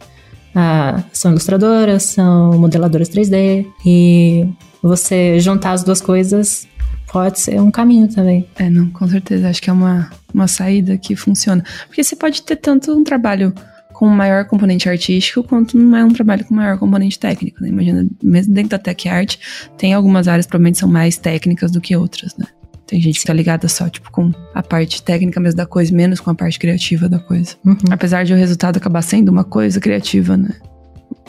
ah, 0.61 1.05
são 1.13 1.31
ilustradoras, 1.31 2.03
são 2.03 2.59
modeladoras 2.59 3.09
3D 3.09 3.65
e 3.87 4.45
você 4.83 5.39
juntar 5.39 5.71
as 5.71 5.85
duas 5.85 6.01
coisas 6.01 6.67
pode 7.07 7.39
ser 7.39 7.61
um 7.61 7.71
caminho 7.71 8.09
também. 8.09 8.45
É, 8.57 8.69
não, 8.69 8.91
com 8.91 9.07
certeza. 9.07 9.49
Acho 9.49 9.63
que 9.63 9.71
é 9.71 9.73
uma, 9.73 10.11
uma 10.35 10.49
saída 10.49 10.99
que 10.99 11.15
funciona. 11.15 11.63
Porque 11.87 12.03
você 12.03 12.17
pode 12.17 12.43
ter 12.43 12.57
tanto 12.57 12.93
um 12.93 13.05
trabalho 13.05 13.55
com 13.93 14.09
maior 14.09 14.47
componente 14.47 14.89
artístico 14.89 15.45
quanto 15.45 15.79
não 15.79 15.97
é 15.97 16.05
um 16.05 16.13
trabalho 16.13 16.45
com 16.45 16.55
maior 16.55 16.77
componente 16.77 17.21
técnico, 17.21 17.63
né? 17.63 17.69
Imagina, 17.69 18.05
mesmo 18.21 18.53
dentro 18.53 18.71
da 18.71 18.79
tech 18.79 19.09
art, 19.09 19.37
tem 19.77 19.95
algumas 19.95 20.27
áreas 20.27 20.47
provavelmente 20.47 20.79
são 20.79 20.89
mais 20.89 21.17
técnicas 21.17 21.71
do 21.71 21.81
que 21.81 21.97
outras, 21.97 22.37
né? 22.37 22.47
Tem 22.89 22.99
gente 23.03 23.21
que 23.21 23.27
tá 23.27 23.35
ligada 23.35 23.69
só, 23.69 23.87
tipo, 23.89 24.11
com 24.11 24.33
a 24.55 24.63
parte 24.63 25.03
técnica 25.03 25.39
mesmo 25.39 25.59
da 25.59 25.67
coisa, 25.67 25.95
menos 25.95 26.21
com 26.21 26.31
a 26.31 26.35
parte 26.35 26.59
criativa 26.59 27.07
da 27.07 27.19
coisa. 27.19 27.55
Uhum. 27.65 27.77
Apesar 27.91 28.25
de 28.25 28.33
o 28.33 28.37
resultado 28.37 28.79
acabar 28.79 29.03
sendo 29.03 29.29
uma 29.29 29.45
coisa 29.45 29.79
criativa, 29.79 30.39
né? 30.39 30.55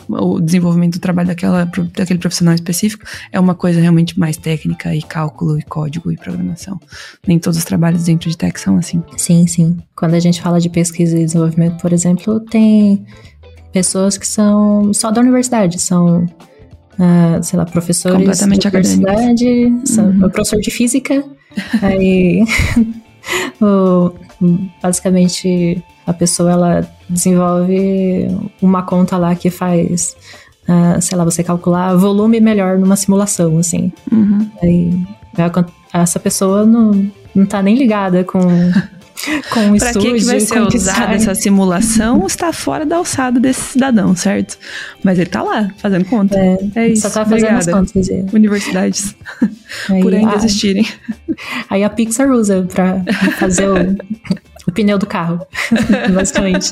O 0.08 0.40
desenvolvimento 0.40 0.94
do 0.94 1.00
trabalho 1.00 1.28
daquela, 1.28 1.70
daquele 1.94 2.18
profissional 2.18 2.54
específico 2.54 3.04
é 3.30 3.38
uma 3.38 3.54
coisa 3.54 3.78
realmente 3.78 4.18
mais 4.18 4.38
técnica 4.38 4.92
e 4.96 5.02
cálculo 5.02 5.58
e 5.58 5.62
código 5.62 6.10
e 6.10 6.16
programação. 6.16 6.80
Nem 7.28 7.38
todos 7.38 7.58
os 7.58 7.64
trabalhos 7.64 8.04
dentro 8.04 8.28
de 8.28 8.36
tech 8.36 8.58
são 8.58 8.78
assim. 8.78 9.04
Sim, 9.18 9.46
sim. 9.46 9.76
Quando 9.94 10.14
a 10.14 10.18
gente 10.20 10.40
fala 10.40 10.58
de 10.58 10.70
pesquisa 10.70 11.16
e 11.16 11.26
desenvolvimento, 11.26 11.80
por 11.80 11.92
exemplo, 11.92 12.40
tem 12.40 13.04
pessoas 13.70 14.16
que 14.16 14.26
são 14.26 14.92
só 14.94 15.10
da 15.10 15.20
universidade, 15.20 15.78
são 15.78 16.26
Uh, 17.00 17.42
sei 17.42 17.58
lá, 17.58 17.64
professores 17.64 18.18
Completamente 18.18 18.60
de 18.60 18.68
universidade, 18.68 19.46
uhum. 19.98 20.28
professor 20.28 20.60
de 20.60 20.70
física, 20.70 21.24
Aí, 21.82 22.44
o, 23.60 24.12
basicamente, 24.82 25.82
a 26.06 26.12
pessoa 26.12 26.52
ela 26.52 26.90
desenvolve 27.08 28.28
uma 28.60 28.82
conta 28.82 29.16
lá 29.16 29.34
que 29.34 29.50
faz, 29.50 30.16
uh, 30.68 31.00
sei 31.00 31.16
lá, 31.16 31.24
você 31.24 31.42
calcular 31.42 31.94
volume 31.96 32.40
melhor 32.40 32.78
numa 32.78 32.96
simulação, 32.96 33.58
assim. 33.58 33.92
Uhum. 34.10 34.50
Aí, 34.62 35.06
essa 35.92 36.20
pessoa 36.20 36.64
não, 36.64 37.10
não 37.34 37.46
tá 37.46 37.62
nem 37.62 37.76
ligada 37.76 38.24
com 38.24 38.40
com 39.50 39.72
o 39.72 39.78
pra 39.78 39.88
estúdio. 39.88 40.10
Pra 40.10 40.18
que, 40.18 40.24
vai 40.24 40.40
ser 40.40 40.60
usada 40.60 41.14
essa 41.14 41.34
simulação 41.34 42.26
está 42.26 42.52
fora 42.52 42.86
da 42.86 42.96
alçada 42.96 43.38
desse 43.40 43.72
cidadão, 43.72 44.14
certo? 44.14 44.58
Mas 45.02 45.18
ele 45.18 45.30
tá 45.30 45.42
lá, 45.42 45.70
fazendo 45.78 46.04
conta. 46.04 46.38
É, 46.38 46.58
é 46.74 46.88
isso. 46.88 47.02
Só 47.02 47.10
tá 47.10 47.24
fazendo 47.28 47.56
as 47.56 47.66
contas. 47.66 48.08
É. 48.08 48.24
Universidades. 48.32 49.14
Aí, 49.88 50.02
por 50.02 50.14
ainda 50.14 50.34
existirem. 50.36 50.86
Aí 51.68 51.84
a 51.84 51.90
Pixar 51.90 52.30
usa 52.30 52.66
pra 52.72 53.02
fazer 53.38 53.68
o, 53.68 53.96
o 54.66 54.72
pneu 54.72 54.98
do 54.98 55.06
carro, 55.06 55.46
basicamente. 56.12 56.70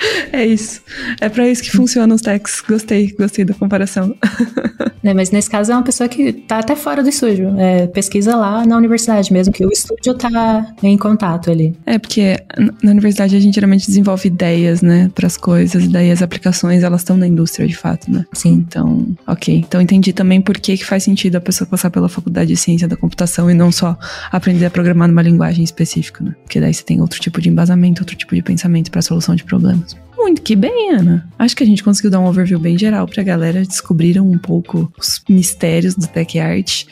É 0.32 0.46
isso. 0.46 0.80
É 1.20 1.28
para 1.28 1.48
isso 1.48 1.62
que 1.62 1.70
funcionam 1.70 2.14
os 2.14 2.22
techs. 2.22 2.62
Gostei, 2.66 3.12
gostei 3.18 3.44
da 3.44 3.54
comparação. 3.54 4.14
É, 5.02 5.14
mas 5.14 5.30
nesse 5.30 5.48
caso 5.48 5.72
é 5.72 5.74
uma 5.74 5.82
pessoa 5.82 6.08
que 6.10 6.30
tá 6.30 6.58
até 6.58 6.76
fora 6.76 7.02
do 7.02 7.08
estúdio. 7.08 7.58
É, 7.58 7.86
pesquisa 7.86 8.36
lá 8.36 8.66
na 8.66 8.76
universidade 8.76 9.32
mesmo, 9.32 9.50
que 9.50 9.64
o 9.64 9.70
estúdio 9.70 10.12
tá 10.12 10.74
em 10.82 10.96
contato 10.98 11.50
ali. 11.50 11.74
É, 11.86 11.98
porque 11.98 12.36
na 12.82 12.90
universidade 12.90 13.34
a 13.34 13.40
gente 13.40 13.54
geralmente 13.54 13.86
desenvolve 13.86 14.28
ideias, 14.28 14.82
né, 14.82 15.10
para 15.14 15.26
as 15.26 15.38
coisas, 15.38 15.84
e 15.84 15.88
daí 15.88 16.10
as 16.10 16.20
aplicações 16.20 16.82
elas 16.82 17.00
estão 17.00 17.16
na 17.16 17.26
indústria 17.26 17.66
de 17.66 17.74
fato, 17.74 18.10
né? 18.10 18.26
Sim. 18.34 18.52
Então, 18.52 19.06
ok. 19.26 19.64
Então 19.66 19.80
entendi 19.80 20.12
também 20.12 20.38
por 20.40 20.58
que, 20.58 20.76
que 20.76 20.84
faz 20.84 21.02
sentido 21.02 21.36
a 21.36 21.40
pessoa 21.40 21.66
passar 21.66 21.90
pela 21.90 22.08
faculdade 22.08 22.48
de 22.48 22.56
ciência 22.58 22.86
da 22.86 22.96
computação 22.96 23.50
e 23.50 23.54
não 23.54 23.72
só 23.72 23.98
aprender 24.30 24.66
a 24.66 24.70
programar 24.70 25.08
numa 25.08 25.22
linguagem 25.22 25.64
específica, 25.64 26.22
né? 26.22 26.34
Porque 26.42 26.60
daí 26.60 26.74
você 26.74 26.84
tem 26.84 27.00
outro 27.00 27.18
tipo 27.18 27.40
de 27.40 27.48
embasamento, 27.48 28.02
outro 28.02 28.14
tipo 28.16 28.34
de 28.34 28.42
pensamento 28.42 28.90
para 28.90 29.00
solução 29.00 29.34
de 29.34 29.44
problemas. 29.44 29.89
Muito 30.20 30.42
que 30.42 30.54
bem, 30.54 30.90
Ana. 30.90 31.26
Acho 31.38 31.56
que 31.56 31.62
a 31.62 31.66
gente 31.66 31.82
conseguiu 31.82 32.10
dar 32.10 32.20
um 32.20 32.26
overview 32.26 32.58
bem 32.58 32.76
geral 32.76 33.08
pra 33.08 33.22
galera. 33.22 33.62
Descobriram 33.62 34.30
um 34.30 34.36
pouco 34.36 34.92
os 34.98 35.22
mistérios 35.26 35.94
do 35.94 36.06
Tech 36.06 36.38
Art. 36.38 36.84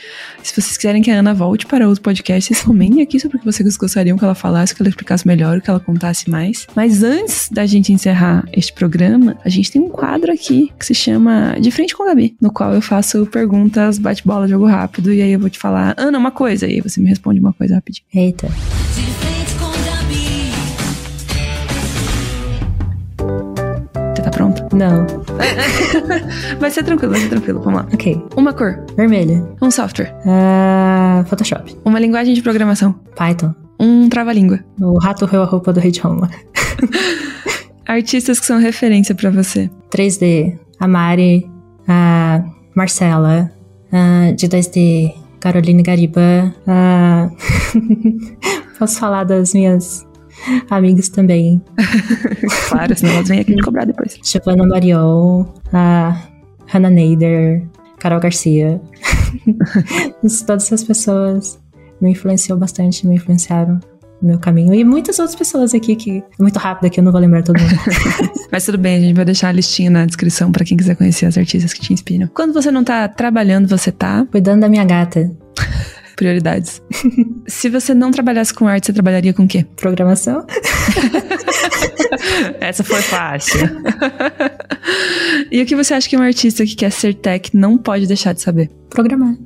Se 0.43 0.55
vocês 0.55 0.79
quiserem 0.79 1.03
que 1.03 1.11
a 1.11 1.19
Ana 1.19 1.35
volte 1.35 1.67
para 1.67 1.87
outro 1.87 2.03
podcast, 2.03 2.49
vocês 2.49 2.65
comentem 2.65 3.03
aqui 3.03 3.21
sobre 3.21 3.37
o 3.37 3.41
que 3.41 3.45
vocês 3.45 3.77
gostariam 3.77 4.17
que 4.17 4.25
ela 4.25 4.35
falasse, 4.35 4.75
que 4.75 4.81
ela 4.81 4.89
explicasse 4.89 5.27
melhor, 5.27 5.61
que 5.61 5.69
ela 5.69 5.79
contasse 5.79 6.31
mais. 6.31 6.67
Mas 6.75 7.03
antes 7.03 7.51
da 7.53 7.67
gente 7.67 7.93
encerrar 7.93 8.49
este 8.51 8.73
programa, 8.73 9.37
a 9.45 9.51
gente 9.51 9.71
tem 9.71 9.83
um 9.83 9.91
quadro 9.91 10.33
aqui 10.33 10.73
que 10.79 10.87
se 10.87 10.95
chama 10.95 11.55
De 11.61 11.71
Frente 11.71 11.95
com 11.95 12.05
a 12.05 12.07
Gabi, 12.07 12.35
no 12.41 12.51
qual 12.51 12.73
eu 12.73 12.81
faço 12.81 13.27
perguntas, 13.27 13.99
bate-bola, 13.99 14.49
jogo 14.49 14.65
rápido, 14.65 15.13
e 15.13 15.21
aí 15.21 15.33
eu 15.33 15.39
vou 15.39 15.51
te 15.51 15.59
falar, 15.59 15.95
Ana, 15.99 16.17
uma 16.17 16.31
coisa, 16.31 16.67
e 16.67 16.77
aí 16.77 16.81
você 16.81 16.99
me 16.99 17.11
responde 17.11 17.39
uma 17.39 17.53
coisa 17.53 17.75
rapidinho. 17.75 18.07
Eita. 18.15 18.49
Você 18.49 19.28
pronto? 24.39 24.65
Não. 24.77 25.05
vai 26.61 26.71
ser 26.71 26.85
tranquilo, 26.85 27.13
vai 27.13 27.21
ser 27.21 27.29
tranquilo, 27.29 27.61
vamos 27.61 27.81
lá. 27.81 27.89
Ok. 27.93 28.25
Uma 28.37 28.53
cor, 28.53 28.79
Vermelho. 28.97 29.57
um 29.61 29.71
software, 29.71 30.15
Ah, 30.25 31.25
Photoshop. 31.27 31.77
uma 31.85 31.99
linguagem 31.99 32.33
de 32.35 32.41
programação, 32.43 32.95
Python. 33.17 33.53
um 33.81 34.09
trava-língua. 34.09 34.61
O 34.81 34.99
rato 34.99 35.27
roeu 35.27 35.43
a 35.43 35.47
roupa 35.47 35.73
do 35.73 35.81
rei 35.81 35.91
de 35.91 36.01
Roma. 36.01 36.31
Artistas 37.87 38.39
que 38.39 38.47
são 38.47 38.59
referência 38.59 39.15
pra 39.15 39.31
você. 39.31 39.71
3D. 39.91 40.59
A 40.79 40.87
Mari. 40.87 41.51
A 41.89 42.43
Marcela. 42.77 43.51
A 43.91 44.31
de 44.33 44.47
2D. 44.49 45.15
Caroline 45.41 45.83
Gariba. 45.83 46.53
A... 46.67 47.31
Posso 48.79 48.99
falar 49.01 49.25
das 49.25 49.55
minhas 49.55 50.07
amigas 50.71 51.09
também. 51.09 51.63
Claro, 52.69 52.97
senão 52.97 53.15
elas 53.15 53.29
vêm 53.29 53.41
aqui 53.41 53.55
me 53.55 53.63
cobrar 53.63 53.85
depois. 53.85 54.19
Giovanna 54.23 54.67
Mariol. 54.67 55.55
A 55.73 56.23
Hannah 56.67 56.91
Nader. 56.91 57.67
Carol 57.99 58.21
Garcia. 58.21 58.81
Todas 60.47 60.65
essas 60.65 60.85
pessoas 60.85 61.59
me 62.01 62.11
influenciou 62.11 62.59
bastante, 62.59 63.07
me 63.07 63.17
influenciaram 63.17 63.81
no 64.21 64.29
meu 64.29 64.39
caminho. 64.39 64.75
E 64.75 64.85
muitas 64.85 65.19
outras 65.19 65.37
pessoas 65.37 65.75
aqui 65.75 65.97
que 65.97 66.19
é 66.19 66.43
muito 66.43 66.59
rápido 66.59 66.87
aqui, 66.87 67.01
eu 67.01 67.05
não 67.05 67.13
vou 67.13 67.21
lembrar 67.21 67.43
todo 67.43 67.59
mundo. 67.61 67.75
Mas 68.51 68.65
tudo 68.65 68.79
bem, 68.79 68.97
a 68.97 69.01
gente 69.01 69.15
vai 69.17 69.25
deixar 69.25 69.49
a 69.49 69.53
listinha 69.53 69.91
na 69.91 70.07
descrição 70.07 70.51
pra 70.51 70.65
quem 70.65 70.77
quiser 70.77 70.97
conhecer 70.97 71.27
as 71.27 71.37
artistas 71.37 71.73
que 71.73 71.81
te 71.81 71.93
inspiram. 71.93 72.29
Quando 72.35 72.53
você 72.53 72.71
não 72.71 72.85
tá 72.85 73.09
trabalhando, 73.09 73.69
você 73.69 73.93
tá 73.93 74.27
Cuidando 74.31 74.61
da 74.61 74.69
minha 74.69 74.85
gata. 74.85 75.31
Prioridades. 76.19 76.83
Se 77.47 77.71
você 77.71 77.95
não 77.95 78.11
trabalhasse 78.11 78.53
com 78.53 78.67
arte, 78.67 78.87
você 78.87 78.93
trabalharia 78.93 79.33
com 79.33 79.45
o 79.45 79.49
quê? 79.49 79.65
Programação. 79.77 80.45
Essa 82.61 82.83
foi 82.83 83.01
fácil. 83.01 83.61
e 85.51 85.63
o 85.63 85.67
que 85.67 85.77
você 85.77 85.95
acha 85.95 86.09
que 86.09 86.17
um 86.17 86.23
artista 86.23 86.67
que 86.67 86.75
quer 86.75 86.91
ser 86.91 87.15
tech 87.15 87.57
não 87.57 87.79
pode 87.79 88.07
deixar 88.07 88.35
de 88.35 88.43
saber? 88.43 88.69
Programar. 88.91 89.37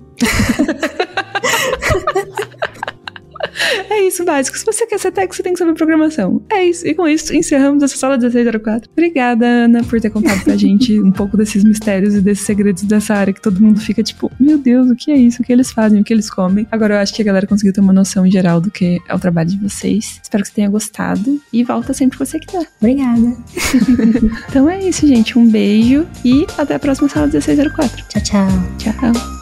É 3.90 4.06
isso, 4.06 4.24
básico. 4.24 4.56
Se 4.58 4.64
você 4.64 4.86
quer 4.86 4.98
ser 4.98 5.12
tech, 5.12 5.34
você 5.34 5.42
tem 5.42 5.52
que 5.52 5.58
saber 5.58 5.74
programação. 5.74 6.42
É 6.50 6.64
isso. 6.64 6.86
E 6.86 6.94
com 6.94 7.06
isso, 7.06 7.34
encerramos 7.34 7.82
essa 7.82 7.96
sala 7.96 8.16
1604. 8.16 8.90
Obrigada, 8.92 9.46
Ana, 9.46 9.82
por 9.84 10.00
ter 10.00 10.10
contado 10.10 10.42
pra 10.42 10.56
gente 10.56 10.98
um 11.02 11.12
pouco 11.12 11.36
desses 11.36 11.64
mistérios 11.64 12.14
e 12.14 12.20
desses 12.20 12.44
segredos 12.44 12.82
dessa 12.82 13.14
área 13.14 13.32
que 13.32 13.40
todo 13.40 13.60
mundo 13.60 13.80
fica 13.80 14.02
tipo, 14.02 14.30
meu 14.38 14.58
Deus, 14.58 14.90
o 14.90 14.96
que 14.96 15.10
é 15.10 15.16
isso? 15.16 15.42
O 15.42 15.44
que 15.44 15.52
eles 15.52 15.70
fazem? 15.70 16.00
O 16.00 16.04
que 16.04 16.12
eles 16.12 16.30
comem? 16.30 16.66
Agora 16.70 16.94
eu 16.94 16.98
acho 16.98 17.14
que 17.14 17.22
a 17.22 17.24
galera 17.24 17.46
conseguiu 17.46 17.72
ter 17.72 17.80
uma 17.80 17.92
noção 17.92 18.28
geral 18.30 18.60
do 18.60 18.70
que 18.70 19.00
é 19.08 19.14
o 19.14 19.18
trabalho 19.18 19.50
de 19.50 19.58
vocês. 19.58 20.20
Espero 20.22 20.42
que 20.42 20.48
você 20.48 20.54
tenha 20.54 20.70
gostado 20.70 21.40
e 21.52 21.64
volta 21.64 21.92
sempre 21.92 22.18
que 22.18 22.24
você 22.24 22.38
quiser. 22.38 22.66
Obrigada. 22.80 23.36
Então 24.48 24.68
é 24.68 24.86
isso, 24.86 25.06
gente. 25.06 25.38
Um 25.38 25.46
beijo 25.48 26.06
e 26.24 26.46
até 26.58 26.74
a 26.74 26.78
próxima 26.78 27.08
sala 27.08 27.26
1604. 27.26 28.04
Tchau, 28.08 28.22
tchau. 28.22 28.48
Tchau. 28.78 29.41